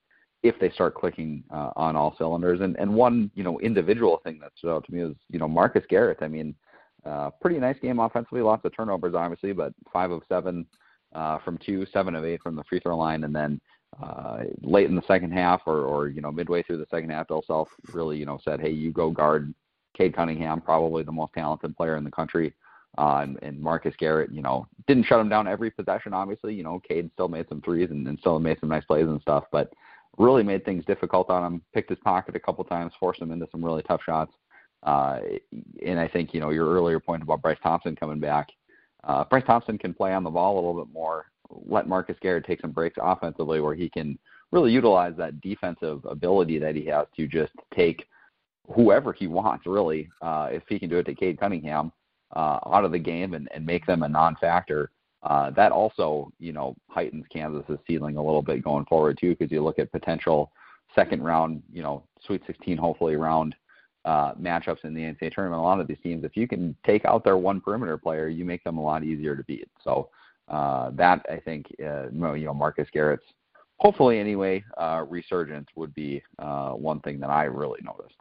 [0.42, 2.60] if they start clicking uh, on all cylinders.
[2.60, 5.48] And and one you know individual thing that stood out to me is you know
[5.48, 6.18] Marcus Garrett.
[6.22, 6.54] I mean,
[7.04, 10.66] Uh, pretty nice game offensively, lots of turnovers obviously, but five of seven
[11.14, 13.60] uh, from two, seven of eight from the free throw line, and then
[14.02, 17.28] uh, late in the second half or, or you know midway through the second half,
[17.28, 19.54] Bill Self really you know said, hey, you go guard
[19.96, 22.54] Cade Cunningham, probably the most talented player in the country.
[22.96, 26.14] Uh, and, and Marcus Garrett, you know, didn't shut him down every possession.
[26.14, 29.06] Obviously, you know, Cade still made some threes and, and still made some nice plays
[29.08, 29.72] and stuff, but
[30.16, 31.62] really made things difficult on him.
[31.72, 34.32] Picked his pocket a couple times, forced him into some really tough shots.
[34.84, 35.18] Uh,
[35.84, 38.48] and I think you know your earlier point about Bryce Thompson coming back.
[39.02, 41.26] Uh, Bryce Thompson can play on the ball a little bit more.
[41.50, 44.18] Let Marcus Garrett take some breaks offensively, where he can
[44.50, 48.06] really utilize that defensive ability that he has to just take
[48.74, 49.66] whoever he wants.
[49.66, 51.92] Really, uh, if he can do it to Cade Cunningham
[52.34, 54.90] uh, out of the game and, and make them a non-factor,
[55.22, 59.52] uh, that also you know heightens Kansas's ceiling a little bit going forward too, because
[59.52, 60.52] you look at potential
[60.94, 63.54] second round, you know, Sweet 16 hopefully round
[64.04, 65.60] uh, matchups in the NCAA tournament.
[65.60, 68.44] A lot of these teams, if you can take out their one perimeter player, you
[68.44, 69.68] make them a lot easier to beat.
[69.82, 70.10] So
[70.48, 73.26] uh, that I think, uh, you know, Marcus Garrett's
[73.78, 78.16] hopefully anyway uh, resurgence would be uh, one thing that I really noticed.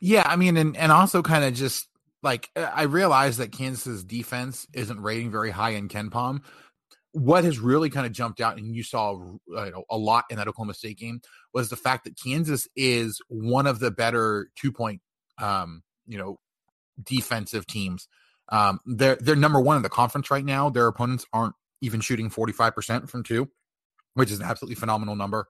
[0.00, 1.88] Yeah, I mean, and and also kind of just
[2.22, 6.42] like I realize that Kansas's defense isn't rating very high in KenPom,
[7.12, 10.36] what has really kind of jumped out, and you saw you know, a lot in
[10.36, 11.20] that Oklahoma State game,
[11.54, 15.00] was the fact that Kansas is one of the better two point,
[15.38, 16.38] um, you know,
[17.02, 18.06] defensive teams.
[18.48, 20.70] Um, they're they're number one in the conference right now.
[20.70, 23.50] Their opponents aren't even shooting forty five percent from two,
[24.14, 25.48] which is an absolutely phenomenal number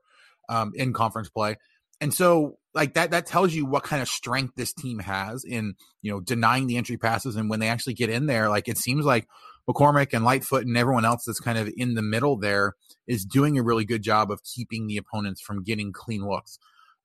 [0.49, 1.57] um, in conference play.
[2.01, 5.75] And so, like that, that tells you what kind of strength this team has in
[6.03, 8.79] you know denying the entry passes, and when they actually get in there, like it
[8.79, 9.27] seems like
[9.69, 12.75] McCormack and Lightfoot and everyone else that's kind of in the middle there
[13.07, 16.59] is doing a really good job of keeping the opponents from getting clean looks,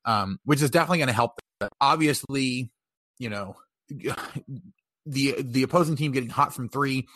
[0.06, 1.40] um, which is definitely going to help.
[1.60, 1.70] Them.
[1.80, 2.72] Obviously,
[3.18, 3.56] you know,
[5.06, 7.08] the the opposing team getting hot from three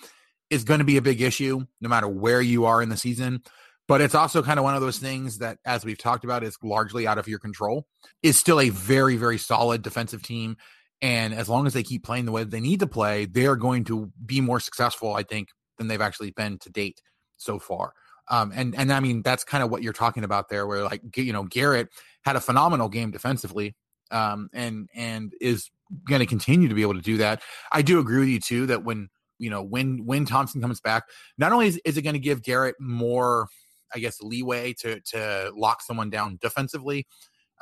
[0.50, 3.42] is going to be a big issue no matter where you are in the season.
[3.88, 6.58] But it's also kind of one of those things that, as we've talked about, is
[6.64, 7.86] largely out of your control.
[8.24, 10.58] Is still a very, very solid defensive team
[11.02, 13.56] and as long as they keep playing the way they need to play, they are
[13.56, 17.02] going to be more successful, I think, than they've actually been to date
[17.38, 17.94] so far.
[18.28, 21.02] Um, and and I mean that's kind of what you're talking about there, where like
[21.16, 21.90] you know Garrett
[22.24, 23.76] had a phenomenal game defensively,
[24.12, 25.70] um, and and is
[26.08, 27.42] going to continue to be able to do that.
[27.72, 31.04] I do agree with you too that when you know when when Thompson comes back,
[31.38, 33.48] not only is, is it going to give Garrett more,
[33.94, 37.08] I guess, leeway to to lock someone down defensively,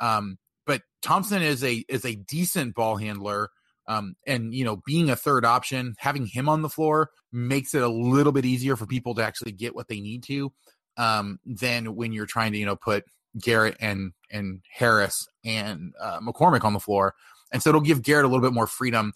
[0.00, 3.50] um, but Thompson is a is a decent ball handler.
[3.86, 7.82] Um, and you know, being a third option, having him on the floor makes it
[7.82, 10.52] a little bit easier for people to actually get what they need to.
[10.96, 13.04] Um, than when you're trying to you know put
[13.40, 17.14] Garrett and and Harris and uh, McCormack on the floor,
[17.52, 19.12] and so it'll give Garrett a little bit more freedom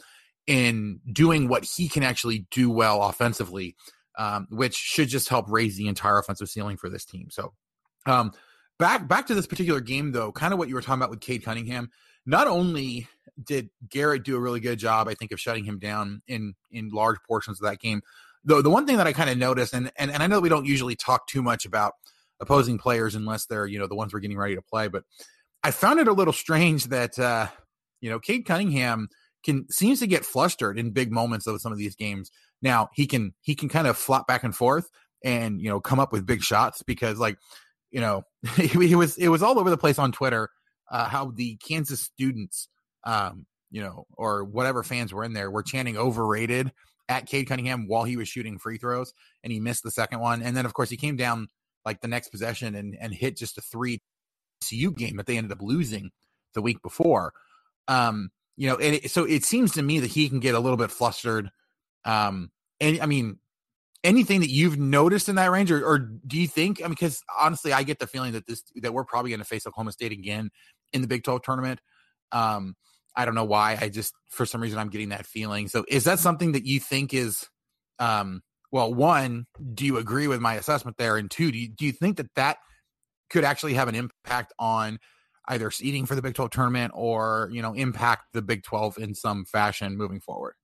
[0.46, 3.76] in doing what he can actually do well offensively,
[4.18, 7.28] um, which should just help raise the entire offensive ceiling for this team.
[7.30, 7.52] So,
[8.06, 8.32] um,
[8.78, 11.20] back back to this particular game though, kind of what you were talking about with
[11.20, 11.90] Cade Cunningham.
[12.24, 13.08] Not only
[13.42, 16.88] did Garrett do a really good job, I think, of shutting him down in in
[16.88, 18.02] large portions of that game.
[18.44, 20.48] Though the one thing that I kind of noticed, and, and and I know we
[20.48, 21.94] don't usually talk too much about
[22.40, 25.04] opposing players unless they're you know the ones we're getting ready to play, but
[25.62, 27.48] I found it a little strange that uh,
[28.00, 29.08] you know Cade Cunningham
[29.44, 32.30] can seems to get flustered in big moments of some of these games.
[32.62, 34.88] Now he can he can kind of flop back and forth
[35.24, 37.38] and you know come up with big shots because like
[37.90, 38.22] you know,
[38.58, 40.50] it was it was all over the place on Twitter
[40.90, 42.68] uh, how the Kansas students,
[43.04, 46.72] um, you know, or whatever fans were in there were chanting overrated
[47.08, 50.42] at Cade Cunningham while he was shooting free throws, and he missed the second one,
[50.42, 51.48] and then of course he came down
[51.84, 54.00] like the next possession and and hit just a three
[54.68, 56.10] CU game that they ended up losing
[56.54, 57.32] the week before.
[57.86, 60.60] Um, you know, and it, so it seems to me that he can get a
[60.60, 61.50] little bit flustered.
[62.04, 63.38] Um, and I mean,
[64.04, 66.80] anything that you've noticed in that range, or, or do you think?
[66.80, 69.46] I mean, because honestly, I get the feeling that this that we're probably going to
[69.46, 70.50] face Oklahoma State again
[70.92, 71.80] in the Big Twelve tournament.
[72.32, 72.74] Um,
[73.16, 73.78] I don't know why.
[73.80, 75.68] I just for some reason I'm getting that feeling.
[75.68, 77.48] So is that something that you think is,
[77.98, 81.86] um, well, one, do you agree with my assessment there, and two, do you, do
[81.86, 82.58] you think that that
[83.30, 84.98] could actually have an impact on
[85.48, 89.14] either seeding for the Big 12 tournament or you know impact the Big 12 in
[89.14, 90.54] some fashion moving forward?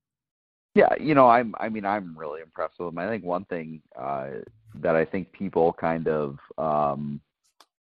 [0.75, 1.55] Yeah, you know, I'm.
[1.57, 2.97] I mean, I'm really impressed with him.
[2.97, 4.27] I think one thing uh,
[4.75, 7.21] that I think people kind of, um,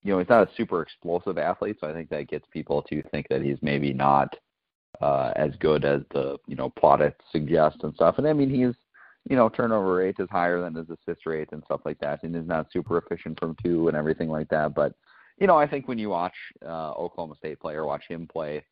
[0.04, 3.02] you know, he's not a super explosive athlete, so I think that gets people to
[3.10, 4.36] think that he's maybe not
[5.00, 8.18] uh, as good as the you know plaudits suggest and stuff.
[8.18, 8.76] And I mean, he's
[9.28, 12.36] you know turnover rate is higher than his assist rate and stuff like that, and
[12.36, 14.74] is not super efficient from two and everything like that.
[14.74, 14.94] But
[15.38, 16.34] you know, I think when you watch
[16.64, 18.64] uh, Oklahoma State play or watch him play,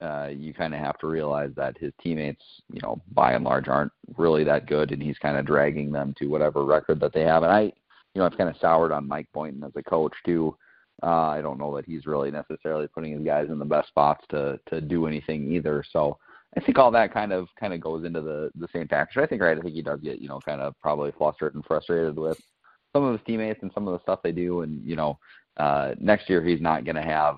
[0.00, 2.42] uh, you kind of have to realize that his teammates,
[2.72, 6.14] you know, by and large, aren't really that good, and he's kind of dragging them
[6.18, 7.42] to whatever record that they have.
[7.42, 7.72] And I, you
[8.20, 10.56] know, I've kind of soured on Mike Boynton as a coach too.
[11.02, 14.24] Uh, I don't know that he's really necessarily putting his guys in the best spots
[14.30, 15.84] to to do anything either.
[15.92, 16.18] So
[16.56, 19.22] I think all that kind of kind of goes into the the same factor.
[19.22, 19.56] I think right.
[19.56, 22.38] I think he does get you know kind of probably flustered and frustrated with
[22.94, 24.62] some of his teammates and some of the stuff they do.
[24.62, 25.18] And you know,
[25.58, 27.36] uh, next year he's not going to have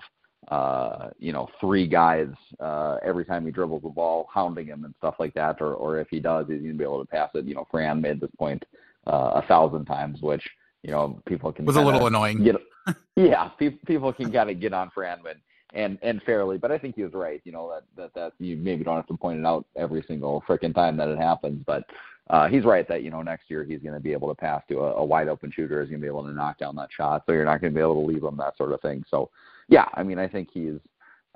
[0.48, 2.28] uh, you know three guys
[2.60, 5.60] uh, every time he dribbles the ball hounding him and stuff like that.
[5.60, 7.44] Or or if he does, he's going to be able to pass it.
[7.44, 8.64] You know, Fran made this point
[9.06, 10.48] uh, a thousand times, which
[10.84, 12.44] you know people can was a little annoying.
[12.44, 12.56] Get,
[13.16, 15.40] yeah, pe- people can kind of get on Franman
[15.74, 17.40] and and fairly, but I think he was right.
[17.44, 20.42] You know that that that you maybe don't have to point it out every single
[20.48, 21.84] freaking time that it happens, but
[22.30, 24.62] uh, he's right that you know next year he's going to be able to pass
[24.68, 26.88] to a, a wide open shooter, is going to be able to knock down that
[26.94, 29.04] shot, so you're not going to be able to leave him that sort of thing.
[29.10, 29.30] So
[29.68, 30.78] yeah, I mean I think he's.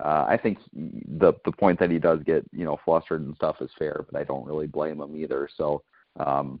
[0.03, 3.57] Uh, I think the the point that he does get you know flustered and stuff
[3.61, 5.47] is fair, but I don't really blame him either.
[5.55, 5.83] So
[6.19, 6.59] um,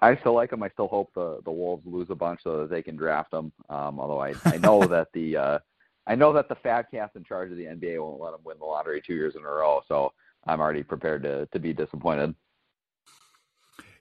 [0.00, 0.62] I still like him.
[0.62, 3.52] I still hope the the Wolves lose a bunch so that they can draft him.
[3.68, 5.58] Um, although I I know that the uh,
[6.06, 8.58] I know that the fat cats in charge of the NBA won't let him win
[8.58, 9.82] the lottery two years in a row.
[9.88, 10.12] So
[10.46, 12.34] I'm already prepared to to be disappointed.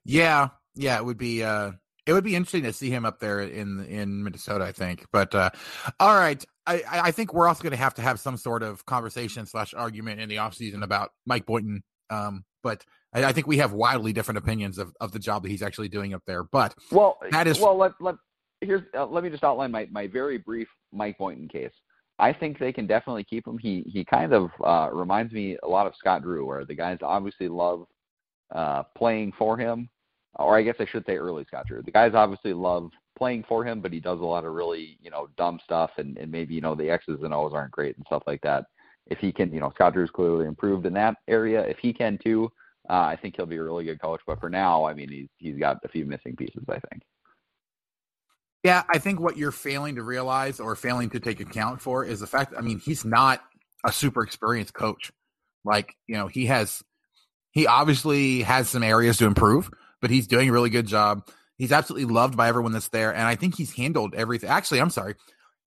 [0.04, 1.72] Yeah, yeah, it would be uh
[2.06, 5.06] it would be interesting to see him up there in in Minnesota, I think.
[5.12, 5.50] But uh
[6.00, 6.44] all right.
[6.66, 9.74] I, I think we're also going to have to have some sort of conversation slash
[9.74, 11.84] argument in the offseason about Mike Boynton.
[12.10, 15.50] Um, but I, I, think we have wildly different opinions of, of the job that
[15.50, 16.44] he's actually doing up there.
[16.44, 17.76] But well, that is well.
[17.76, 18.16] Let, let
[18.62, 21.74] here's uh, let me just outline my my very brief Mike Boynton case.
[22.19, 23.58] I think they can definitely keep him.
[23.58, 26.99] He he kind of uh, reminds me a lot of Scott Drew, where the guys
[27.02, 27.86] obviously love
[28.54, 29.89] uh, playing for him,
[30.36, 31.82] or I guess I should say early Scott Drew.
[31.82, 35.10] The guys obviously love playing for him, but he does a lot of really you
[35.10, 38.06] know dumb stuff, and and maybe you know the X's and O's aren't great and
[38.06, 38.65] stuff like that.
[39.08, 41.62] If he can, you know, Scott Drew's clearly improved in that area.
[41.65, 42.49] If he can too,
[42.89, 44.21] uh, I think he'll be a really good coach.
[44.26, 46.63] But for now, I mean, he's he's got a few missing pieces.
[46.69, 47.04] I think.
[48.63, 52.21] Yeah, I think what you're failing to realize or failing to take account for is
[52.21, 53.41] the fact I mean, he's not
[53.86, 55.12] a super experienced coach.
[55.65, 56.82] Like, you know, he has,
[57.52, 59.69] he obviously has some areas to improve,
[60.02, 61.28] but he's doing a really good job.
[61.58, 63.13] He's absolutely loved by everyone that's there.
[63.13, 64.49] And I think he's handled everything.
[64.49, 65.15] Actually, I'm sorry.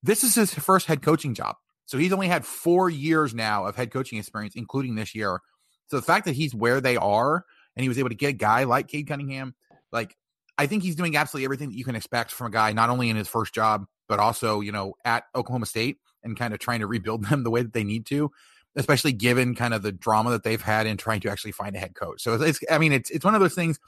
[0.03, 1.57] This is his first head coaching job.
[1.85, 5.41] So he's only had four years now of head coaching experience, including this year.
[5.89, 7.45] So the fact that he's where they are
[7.77, 9.55] and he was able to get a guy like Cade Cunningham,
[9.93, 10.17] like
[10.59, 13.11] I think he's doing absolutely everything that you can expect from a guy, not only
[13.11, 16.81] in his first job, but also, you know, at Oklahoma State and kind of trying
[16.81, 18.31] to rebuild them the way that they need to,
[18.75, 21.79] especially given kind of the drama that they've had in trying to actually find a
[21.79, 22.23] head coach.
[22.23, 23.79] So it's, I mean, it's, it's one of those things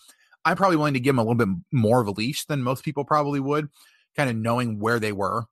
[0.44, 2.84] I'm probably willing to give him a little bit more of a leash than most
[2.84, 3.68] people probably would,
[4.16, 5.44] kind of knowing where they were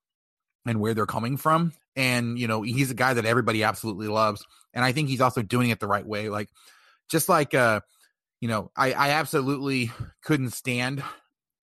[0.65, 1.73] and where they're coming from.
[1.95, 4.45] And, you know, he's a guy that everybody absolutely loves.
[4.75, 6.29] And I think he's also doing it the right way.
[6.29, 6.49] Like,
[7.09, 7.81] just like, uh,
[8.41, 9.91] you know, I, I absolutely
[10.23, 11.03] couldn't stand,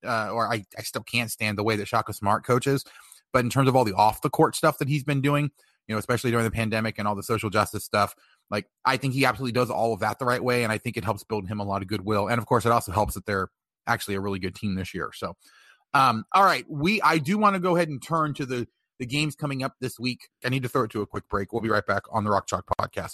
[0.06, 2.84] uh, or I, I still can't stand the way that Shaka Smart coaches.
[3.32, 5.50] But in terms of all the off the court stuff that he's been doing,
[5.88, 8.16] you know, especially during the pandemic and all the social justice stuff,
[8.50, 10.64] like I think he absolutely does all of that the right way.
[10.64, 12.28] And I think it helps build him a lot of goodwill.
[12.28, 13.50] And of course, it also helps that they're
[13.88, 15.12] actually a really good team this year.
[15.14, 15.36] So,
[15.94, 18.68] um, all right, we I do want to go ahead and turn to the
[19.00, 20.30] the games coming up this week.
[20.46, 21.52] I need to throw it to a quick break.
[21.52, 23.14] We'll be right back on the Rock Chalk podcast.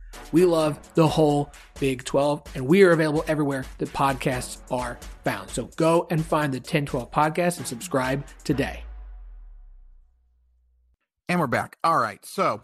[0.31, 5.49] We love the whole Big 12, and we are available everywhere that podcasts are found.
[5.49, 8.83] So go and find the 1012 podcast and subscribe today.
[11.27, 11.77] And we're back.
[11.83, 12.23] All right.
[12.25, 12.61] So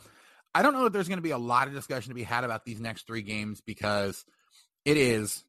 [0.53, 2.43] I don't know if there's going to be a lot of discussion to be had
[2.43, 4.25] about these next three games because
[4.85, 5.43] it is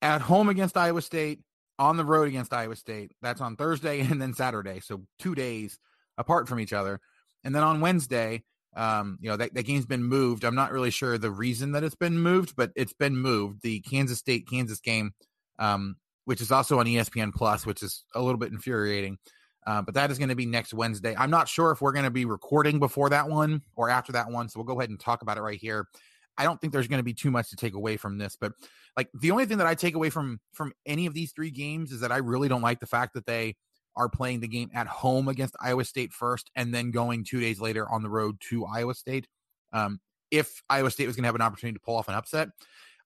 [0.00, 1.40] at home against Iowa State,
[1.78, 3.12] on the road against Iowa State.
[3.22, 4.80] That's on Thursday and then Saturday.
[4.80, 5.78] So two days
[6.16, 7.00] apart from each other.
[7.42, 8.44] And then on Wednesday,
[8.76, 10.44] um, you know, that, that game's been moved.
[10.44, 13.62] I'm not really sure the reason that it's been moved, but it's been moved.
[13.62, 15.12] The Kansas State Kansas game,
[15.58, 19.18] um, which is also on ESPN Plus, which is a little bit infuriating.
[19.66, 21.14] Uh, but that is going to be next Wednesday.
[21.16, 24.30] I'm not sure if we're going to be recording before that one or after that
[24.30, 24.48] one.
[24.48, 25.88] So we'll go ahead and talk about it right here.
[26.36, 28.52] I don't think there's going to be too much to take away from this, but
[28.96, 31.92] like the only thing that I take away from from any of these three games
[31.92, 33.56] is that I really don't like the fact that they
[33.96, 37.60] are playing the game at home against Iowa State first and then going two days
[37.60, 39.28] later on the road to Iowa State.
[39.72, 42.48] Um, if Iowa State was going to have an opportunity to pull off an upset,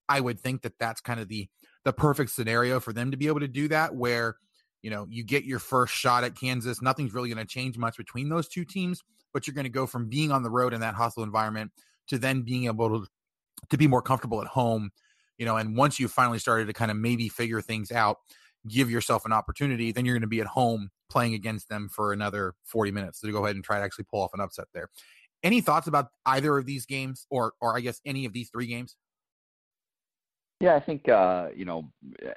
[0.08, 1.48] I would think that that's kind of the
[1.84, 3.94] the perfect scenario for them to be able to do that.
[3.94, 4.36] Where
[4.82, 6.80] you know, you get your first shot at Kansas.
[6.80, 9.86] Nothing's really going to change much between those two teams, but you're going to go
[9.86, 11.72] from being on the road in that hostile environment
[12.08, 13.06] to then being able to
[13.70, 14.90] to be more comfortable at home,
[15.36, 18.18] you know, and once you finally started to kind of maybe figure things out,
[18.68, 22.12] give yourself an opportunity, then you're going to be at home playing against them for
[22.12, 24.88] another 40 minutes to go ahead and try to actually pull off an upset there.
[25.42, 28.66] Any thoughts about either of these games or or I guess any of these three
[28.66, 28.96] games?
[30.60, 31.92] Yeah, I think uh, you know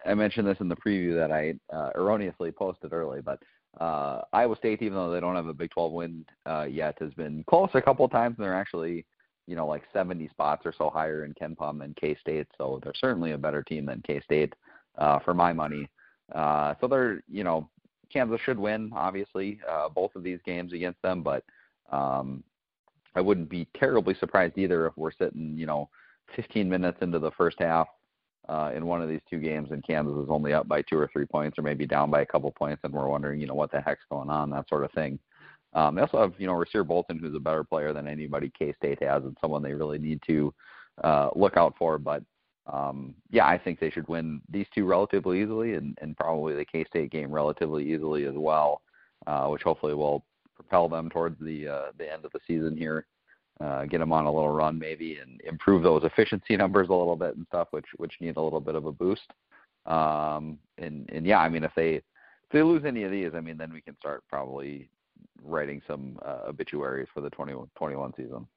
[0.05, 3.39] I mentioned this in the preview that I uh, erroneously posted early, but
[3.79, 7.13] uh, Iowa State, even though they don't have a Big 12 win uh, yet, has
[7.15, 9.05] been close a couple of times, and they're actually
[9.47, 12.93] you know like 70 spots or so higher in KenPom than K State, so they're
[12.95, 14.53] certainly a better team than K State
[14.99, 15.89] uh, for my money.
[16.33, 17.69] Uh, so they're you know
[18.11, 21.43] Kansas should win, obviously, uh, both of these games against them, but
[21.91, 22.43] um,
[23.15, 25.89] I wouldn't be terribly surprised either if we're sitting you know
[26.35, 27.87] 15 minutes into the first half
[28.49, 31.09] uh, in one of these two games, and Kansas is only up by two or
[31.11, 33.71] three points, or maybe down by a couple points, and we're wondering, you know, what
[33.71, 35.19] the heck's going on, that sort of thing.
[35.73, 38.73] Um, they also have, you know, Rasir Bolton, who's a better player than anybody K
[38.73, 40.53] State has, and someone they really need to
[41.03, 41.97] uh, look out for.
[41.97, 42.23] But
[42.67, 46.65] um, yeah, I think they should win these two relatively easily, and, and probably the
[46.65, 48.81] K State game relatively easily as well,
[49.27, 50.23] uh, which hopefully will
[50.55, 53.05] propel them towards the uh, the end of the season here
[53.61, 57.15] uh, get them on a little run maybe and improve those efficiency numbers a little
[57.15, 59.31] bit and stuff, which which need a little bit of a boost.
[59.85, 63.41] Um, and and yeah, I mean if they if they lose any of these, I
[63.41, 64.89] mean then we can start probably
[65.43, 68.47] writing some uh, obituaries for the 2021 season.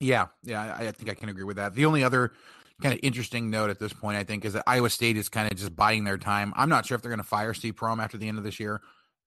[0.00, 1.74] Yeah, yeah, I, I think I can agree with that.
[1.74, 2.32] The only other
[2.82, 5.50] kind of interesting note at this point, I think, is that Iowa State is kind
[5.50, 6.52] of just biding their time.
[6.56, 8.58] I'm not sure if they're going to fire Steve Prohm after the end of this
[8.58, 8.80] year,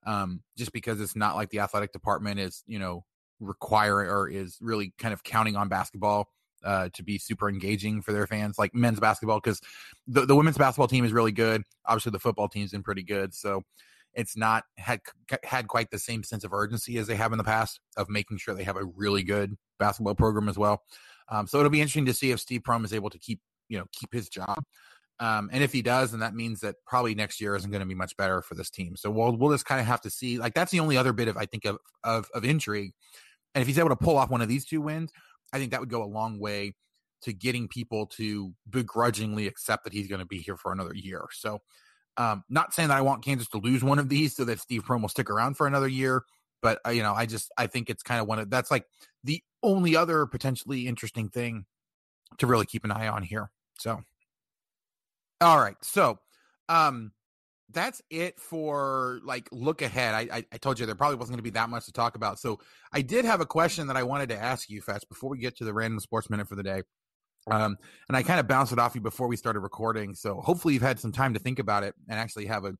[0.06, 3.06] um, just because it's not like the athletic department is, you know,
[3.40, 6.30] require or is really kind of counting on basketball
[6.64, 9.62] uh, to be super engaging for their fans, like men's basketball, because
[10.08, 11.64] the, the women's basketball team is really good.
[11.86, 13.34] Obviously, the football team's been pretty good.
[13.34, 13.64] So
[14.14, 15.02] it's not had
[15.44, 18.38] had quite the same sense of urgency as they have in the past of making
[18.38, 20.82] sure they have a really good basketball program as well.
[21.30, 23.78] Um, so it'll be interesting to see if Steve Prohm is able to keep you
[23.78, 24.64] know keep his job.
[25.20, 27.88] Um, and if he does, then that means that probably next year isn't going to
[27.88, 28.96] be much better for this team.
[28.96, 30.38] So we'll we'll just kind of have to see.
[30.38, 32.94] Like that's the only other bit of I think of of, of intrigue
[33.58, 35.12] and if he's able to pull off one of these two wins,
[35.52, 36.76] I think that would go a long way
[37.24, 41.26] to getting people to begrudgingly accept that he's going to be here for another year.
[41.32, 41.62] So,
[42.18, 44.84] um, not saying that I want Kansas to lose one of these so that Steve
[44.84, 46.24] Prohm will stick around for another year,
[46.62, 48.86] but uh, you know, I just I think it's kind of one of that's like
[49.24, 51.66] the only other potentially interesting thing
[52.40, 53.50] to really keep an eye on here.
[53.80, 54.02] So,
[55.42, 56.20] all right, so
[56.70, 57.12] um,
[57.72, 60.14] that's it for like look ahead.
[60.14, 62.16] I, I, I told you there probably wasn't going to be that much to talk
[62.16, 62.40] about.
[62.40, 62.60] So
[62.92, 65.58] I did have a question that I wanted to ask you, Fetch, before we get
[65.58, 66.84] to the random sports minute for the day.
[67.50, 67.78] Um,
[68.10, 70.16] and I kind of bounced it off you before we started recording.
[70.16, 72.74] So hopefully you've had some time to think about it and actually have a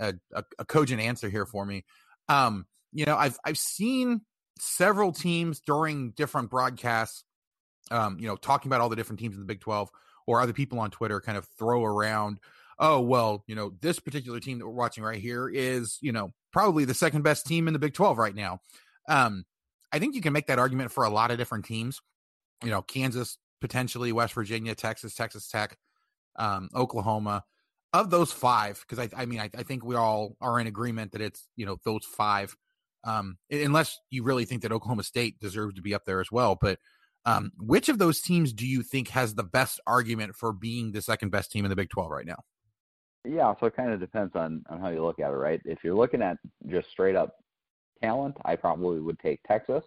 [0.00, 0.14] a,
[0.58, 1.84] a cogent answer here for me.
[2.28, 4.22] Um, you know, I've I've seen
[4.58, 7.24] several teams during different broadcasts,
[7.90, 9.90] um, you know, talking about all the different teams in the Big Twelve,
[10.26, 12.40] or other people on Twitter kind of throw around
[12.80, 16.32] oh well you know this particular team that we're watching right here is you know
[16.50, 18.58] probably the second best team in the big 12 right now.
[19.08, 19.44] Um
[19.92, 22.00] i think you can make that argument for a lot of different teams.
[22.64, 25.76] You know kansas potentially west virginia texas texas tech
[26.36, 27.44] um oklahoma.
[27.92, 31.12] Of those five because I, I mean I, I think we all are in agreement
[31.12, 32.56] that it's you know those five
[33.04, 36.56] um unless you really think that oklahoma state deserves to be up there as well
[36.60, 36.78] but
[37.26, 41.02] um, which of those teams do you think has the best argument for being the
[41.02, 42.42] second best team in the Big 12 right now?
[43.24, 45.60] Yeah, so it kind of depends on on how you look at it, right?
[45.66, 47.36] If you're looking at just straight up
[48.02, 49.84] talent, I probably would take Texas.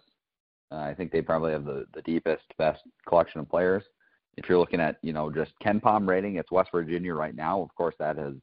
[0.70, 3.82] Uh, I think they probably have the the deepest, best collection of players.
[4.36, 7.60] If you're looking at you know just KenPom rating, it's West Virginia right now.
[7.60, 8.34] Of course, that has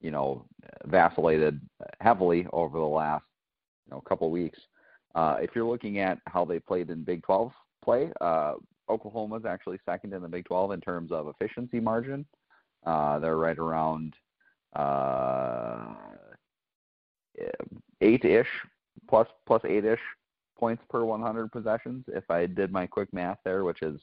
[0.00, 0.46] you know
[0.84, 1.60] vacillated
[2.00, 3.24] heavily over the last
[3.88, 4.58] you know couple weeks.
[5.14, 8.54] Uh, if you're looking at how they played in Big 12 play, uh,
[8.88, 12.24] Oklahoma's actually second in the Big 12 in terms of efficiency margin.
[12.86, 14.14] Uh, they're right around
[14.76, 15.94] uh,
[18.00, 18.46] eight-ish
[19.08, 20.00] plus plus eight-ish
[20.58, 22.04] points per 100 possessions.
[22.08, 24.00] If I did my quick math there, which is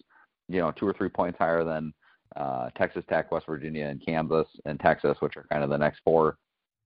[0.48, 1.94] you know two or three points higher than
[2.36, 6.02] uh, Texas Tech, West Virginia, and Kansas and Texas, which are kind of the next
[6.04, 6.38] four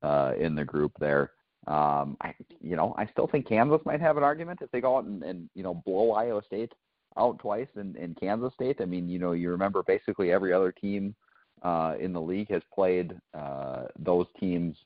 [0.04, 1.32] uh, in the group there.
[1.68, 4.98] Um, I, you know, I still think Kansas might have an argument if they go
[4.98, 6.72] out and, and you know blow Iowa State
[7.18, 8.78] out twice in, in Kansas State.
[8.82, 11.16] I mean, you know, you remember basically every other team
[11.64, 14.78] uh, in the league has played uh, those teams,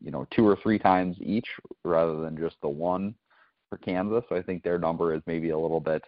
[0.00, 1.46] you know, two or three times each
[1.84, 3.14] rather than just the one
[3.70, 4.24] for Kansas.
[4.28, 6.02] So I think their number is maybe a little bit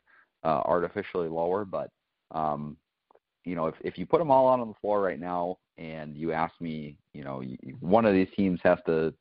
[0.44, 1.64] uh, artificially lower.
[1.64, 1.90] But
[2.32, 2.76] um,
[3.44, 6.16] you know, if if you put them all out on the floor right now, and
[6.16, 7.42] you ask me, you know,
[7.80, 9.14] one of these teams has to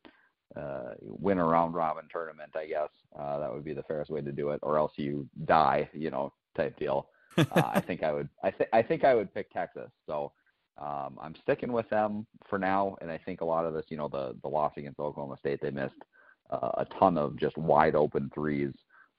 [0.58, 2.50] uh, win a round robin tournament.
[2.56, 5.28] I guess uh, that would be the fairest way to do it, or else you
[5.44, 7.08] die, you know, type deal.
[7.38, 8.28] uh, I think I would.
[8.42, 9.90] I think I think I would pick Texas.
[10.06, 10.32] So
[10.78, 13.96] um, I'm sticking with them for now, and I think a lot of this, you
[13.96, 16.02] know, the the loss against Oklahoma State, they missed
[16.50, 18.72] uh, a ton of just wide open threes.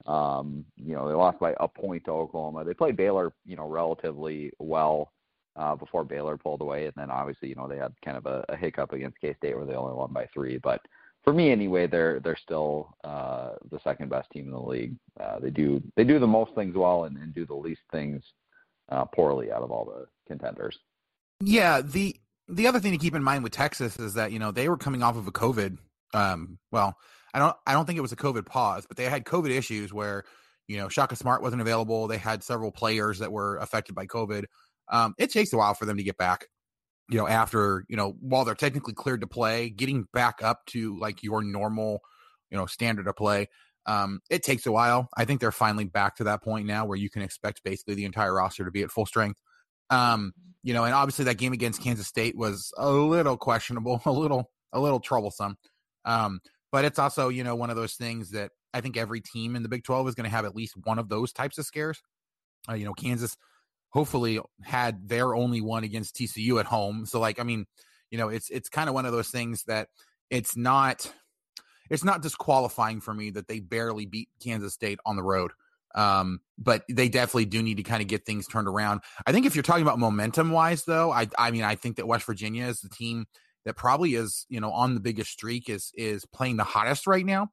[0.06, 2.64] Um, you know, they lost by a point to Oklahoma.
[2.64, 5.12] They played Baylor, you know, relatively well
[5.56, 8.44] uh, before Baylor pulled away, and then obviously, you know, they had kind of a,
[8.48, 10.58] a hiccup against K State where they only won by three.
[10.58, 10.80] But
[11.22, 14.96] for me, anyway, they're they're still uh, the second best team in the league.
[15.18, 18.22] Uh, they do they do the most things well and, and do the least things
[18.90, 20.78] uh, poorly out of all the contenders.
[21.40, 22.16] Yeah, the
[22.48, 24.78] the other thing to keep in mind with Texas is that you know they were
[24.78, 25.76] coming off of a COVID.
[26.14, 26.96] Um, well,
[27.34, 29.92] I don't I don't think it was a COVID pause, but they had COVID issues
[29.92, 30.24] where
[30.68, 32.06] you know Shaka Smart wasn't available.
[32.06, 34.44] They had several players that were affected by COVID.
[34.90, 36.46] Um, it takes a while for them to get back.
[37.10, 40.98] You know, after you know while they're technically cleared to play, getting back up to
[40.98, 42.00] like your normal,
[42.50, 43.48] you know, standard of play.
[43.86, 45.08] Um, it takes a while.
[45.16, 48.04] I think they're finally back to that point now where you can expect basically the
[48.04, 49.38] entire roster to be at full strength.
[49.88, 50.32] Um,
[50.62, 54.50] you know, and obviously that game against Kansas State was a little questionable, a little,
[54.72, 55.56] a little troublesome.
[56.04, 56.40] Um,
[56.72, 59.62] but it's also, you know, one of those things that I think every team in
[59.62, 62.00] the Big 12 is going to have at least one of those types of scares.
[62.68, 63.36] Uh, you know, Kansas
[63.90, 67.06] hopefully had their only one against TCU at home.
[67.06, 67.66] So like, I mean,
[68.10, 69.88] you know, it's it's kind of one of those things that
[70.30, 71.12] it's not
[71.90, 75.52] it's not disqualifying for me that they barely beat Kansas State on the road.
[75.94, 79.00] Um, but they definitely do need to kind of get things turned around.
[79.26, 82.06] I think if you're talking about momentum wise, though, I I mean, I think that
[82.06, 83.26] West Virginia is the team
[83.64, 87.26] that probably is you know on the biggest streak is is playing the hottest right
[87.26, 87.48] now.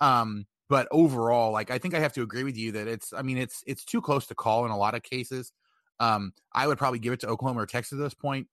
[0.00, 3.22] Um, but overall, like I think I have to agree with you that it's I
[3.22, 5.52] mean it's it's too close to call in a lot of cases.
[6.00, 8.48] Um, I would probably give it to Oklahoma or Texas at this point.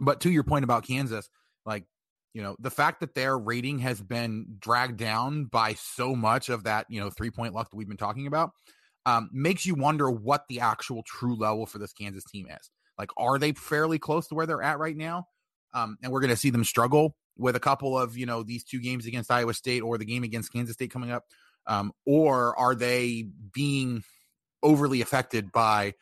[0.00, 1.28] But to your point about Kansas,
[1.64, 1.84] like
[2.34, 6.64] you know the fact that their rating has been dragged down by so much of
[6.64, 8.50] that you know three point luck that we've been talking about
[9.06, 12.70] um, makes you wonder what the actual true level for this Kansas team is.
[12.98, 15.28] Like, are they fairly close to where they're at right now?
[15.72, 18.64] Um, and we're going to see them struggle with a couple of you know these
[18.64, 21.24] two games against Iowa State or the game against Kansas State coming up,
[21.66, 24.02] um, or are they being
[24.62, 25.94] overly affected by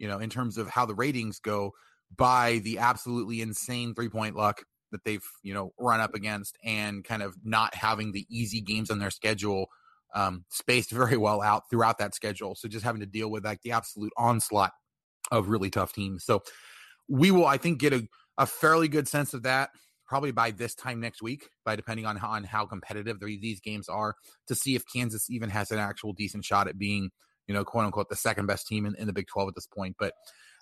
[0.00, 1.70] you know in terms of how the ratings go
[2.16, 7.04] by the absolutely insane three point luck that they've you know run up against and
[7.04, 9.68] kind of not having the easy games on their schedule
[10.14, 12.54] um, spaced very well out throughout that schedule.
[12.54, 14.72] So just having to deal with like the absolute onslaught
[15.30, 16.24] of really tough teams.
[16.24, 16.42] So
[17.08, 19.70] we will, I think, get a, a fairly good sense of that
[20.06, 23.88] probably by this time next week, by depending on how, on how competitive these games
[23.88, 24.16] are,
[24.48, 27.10] to see if Kansas even has an actual decent shot at being,
[27.50, 29.66] you know, quote unquote, the second best team in, in the Big 12 at this
[29.66, 29.96] point.
[29.98, 30.14] But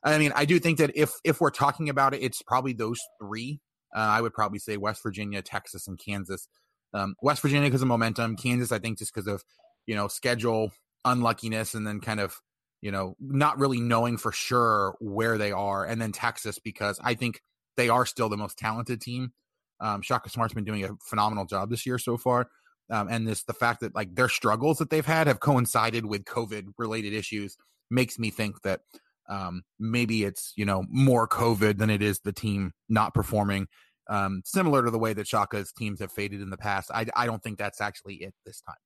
[0.02, 2.98] I mean, I do think that if if we're talking about it, it's probably those
[3.20, 3.60] three.
[3.94, 6.48] Uh, I would probably say West Virginia, Texas, and Kansas
[6.94, 9.44] um, West Virginia because of momentum, Kansas, I think, just because of
[9.86, 10.72] you know schedule
[11.04, 12.40] unluckiness, and then kind of
[12.80, 17.14] you know not really knowing for sure where they are, and then Texas because I
[17.14, 17.42] think
[17.76, 19.32] they are still the most talented team.
[19.80, 22.48] Um, Shaka Smart's been doing a phenomenal job this year so far,
[22.90, 26.24] um, and this the fact that like their struggles that they've had have coincided with
[26.24, 27.56] COVID related issues
[27.90, 28.80] makes me think that
[29.28, 33.68] um, maybe it's you know more COVID than it is the team not performing
[34.08, 36.90] um, similar to the way that Shaka's teams have faded in the past.
[36.92, 38.76] I, I don't think that's actually it this time.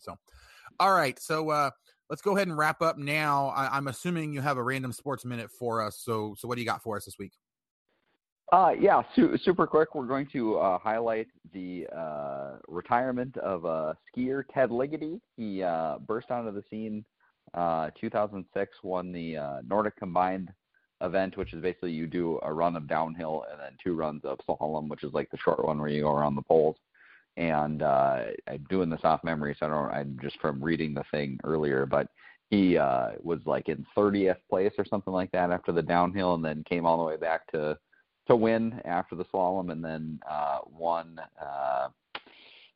[0.00, 0.16] So,
[0.78, 1.18] all right.
[1.18, 1.70] So, uh,
[2.08, 3.48] let's go ahead and wrap up now.
[3.48, 6.00] I, am assuming you have a random sports minute for us.
[6.02, 7.32] So, so what do you got for us this week?
[8.52, 9.94] Uh, yeah, su- super quick.
[9.94, 15.20] We're going to uh, highlight the uh, retirement of skier Ted Ligety.
[15.36, 17.04] He uh, burst onto the scene
[17.54, 20.50] uh, 2006, won the uh, Nordic Combined
[21.00, 24.38] event, which is basically you do a run of downhill and then two runs of
[24.48, 26.76] slalom, which is like the short one where you go around the poles.
[27.36, 29.90] And uh, I'm doing this off memory, so I don't.
[29.90, 32.08] I'm just from reading the thing earlier, but
[32.50, 36.44] he uh, was like in 30th place or something like that after the downhill, and
[36.44, 37.78] then came all the way back to
[38.26, 41.20] to win after the slalom, and then uh, won.
[41.40, 41.88] Uh,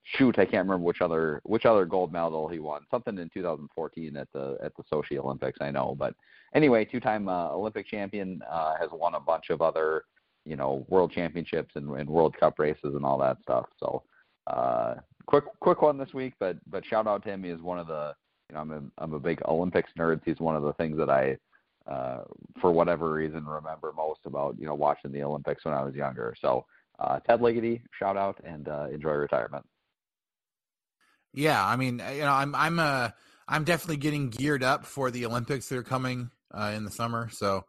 [0.05, 2.82] shoot, I can't remember which other which other gold medal he won.
[2.90, 5.97] Something in 2014 at the at the Sochi Olympics, I know.
[5.99, 6.14] But
[6.55, 10.05] anyway, two-time uh, Olympic champion uh, has won a bunch of other,
[10.45, 13.66] you know, world championships and, and World Cup races and all that stuff.
[13.78, 14.03] So,
[14.47, 17.45] uh, quick quick one this week, but but shout out to him.
[17.45, 18.14] He is one of the
[18.49, 20.20] you know I'm a I'm a big Olympics nerd.
[20.24, 21.36] He's one of the things that I
[21.87, 22.22] uh,
[22.61, 26.35] for whatever reason remember most about you know watching the Olympics when I was younger.
[26.41, 26.66] So.
[26.97, 29.66] Uh, Ted Ligety, shout out and uh, enjoy retirement.
[31.32, 33.11] Yeah, I mean, you know, I'm I'm uh
[33.49, 37.28] I'm definitely getting geared up for the Olympics that are coming uh, in the summer.
[37.30, 37.64] So,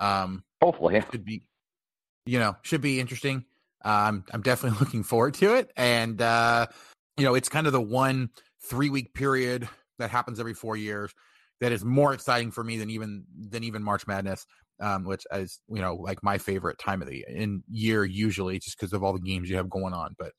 [0.00, 1.42] um, hopefully, it should be,
[2.26, 3.44] you know, should be interesting.
[3.82, 6.66] I'm I'm definitely looking forward to it, and uh,
[7.18, 8.30] you know, it's kind of the one
[8.62, 9.68] three week period
[9.98, 11.12] that happens every four years
[11.60, 14.46] that is more exciting for me than even than even March Madness,
[14.80, 18.78] um, which is you know like my favorite time of the in year usually just
[18.78, 20.14] because of all the games you have going on.
[20.18, 20.32] But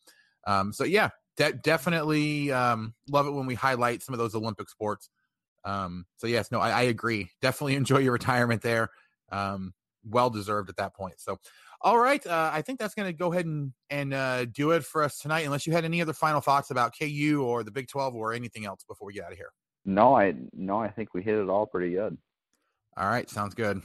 [0.48, 4.70] um, so yeah, de- definitely um, love it when we highlight some of those Olympic
[4.70, 5.10] sports.
[5.64, 7.30] Um, so yes, no, I, I agree.
[7.42, 8.90] Definitely enjoy your retirement there.
[9.32, 11.20] Um, well deserved at that point.
[11.20, 11.38] So,
[11.82, 14.84] all right, uh, I think that's going to go ahead and and uh, do it
[14.84, 15.46] for us tonight.
[15.46, 18.66] Unless you had any other final thoughts about KU or the Big Twelve or anything
[18.66, 19.52] else before we get out of here.
[19.86, 22.18] No, I no, I think we hit it all pretty good.
[22.98, 23.82] All right, sounds good.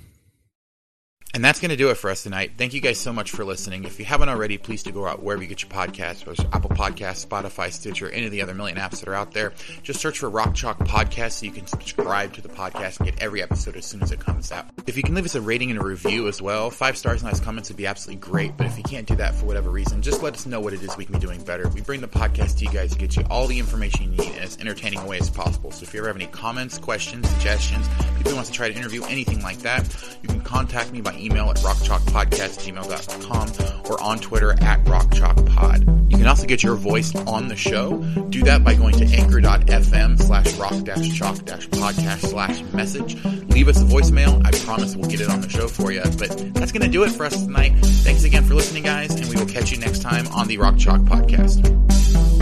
[1.37, 2.53] And that's going to do it for us tonight.
[2.57, 3.85] Thank you guys so much for listening.
[3.85, 6.55] If you haven't already, please do go out wherever you get your podcasts, whether it's
[6.55, 9.53] Apple Podcasts, Spotify, Stitcher, any of the other million apps that are out there.
[9.83, 13.23] Just search for Rock Chalk Podcast so you can subscribe to the podcast and get
[13.23, 14.65] every episode as soon as it comes out.
[14.87, 17.31] If you can leave us a rating and a review as well, five stars and
[17.31, 18.57] nice comments would be absolutely great.
[18.57, 20.83] But if you can't do that for whatever reason, just let us know what it
[20.83, 21.69] is we can be doing better.
[21.69, 24.33] We bring the podcast to you guys to get you all the information you need
[24.33, 25.71] in as entertaining a way as possible.
[25.71, 28.75] So if you ever have any comments, questions, suggestions, people who want to try to
[28.75, 29.85] interview, anything like that,
[30.23, 36.11] you can contact me by email at rockchalk rockchalkpodcast@gmail.com or on Twitter at rockchalkpod.
[36.11, 37.99] You can also get your voice on the show.
[38.31, 43.23] Do that by going to anchor.fm slash rock-chalk-podcast slash message.
[43.49, 44.45] Leave us a voicemail.
[44.47, 46.03] I promise we'll get it on the show for you.
[46.19, 47.75] But that's going to do it for us tonight.
[47.81, 50.79] Thanks again for listening, guys, and we will catch you next time on the Rock
[50.79, 52.36] Chalk Podcast.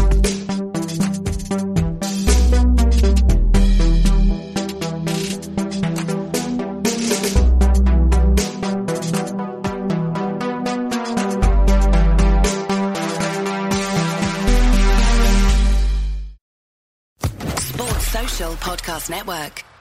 [18.75, 19.74] Podcast Network.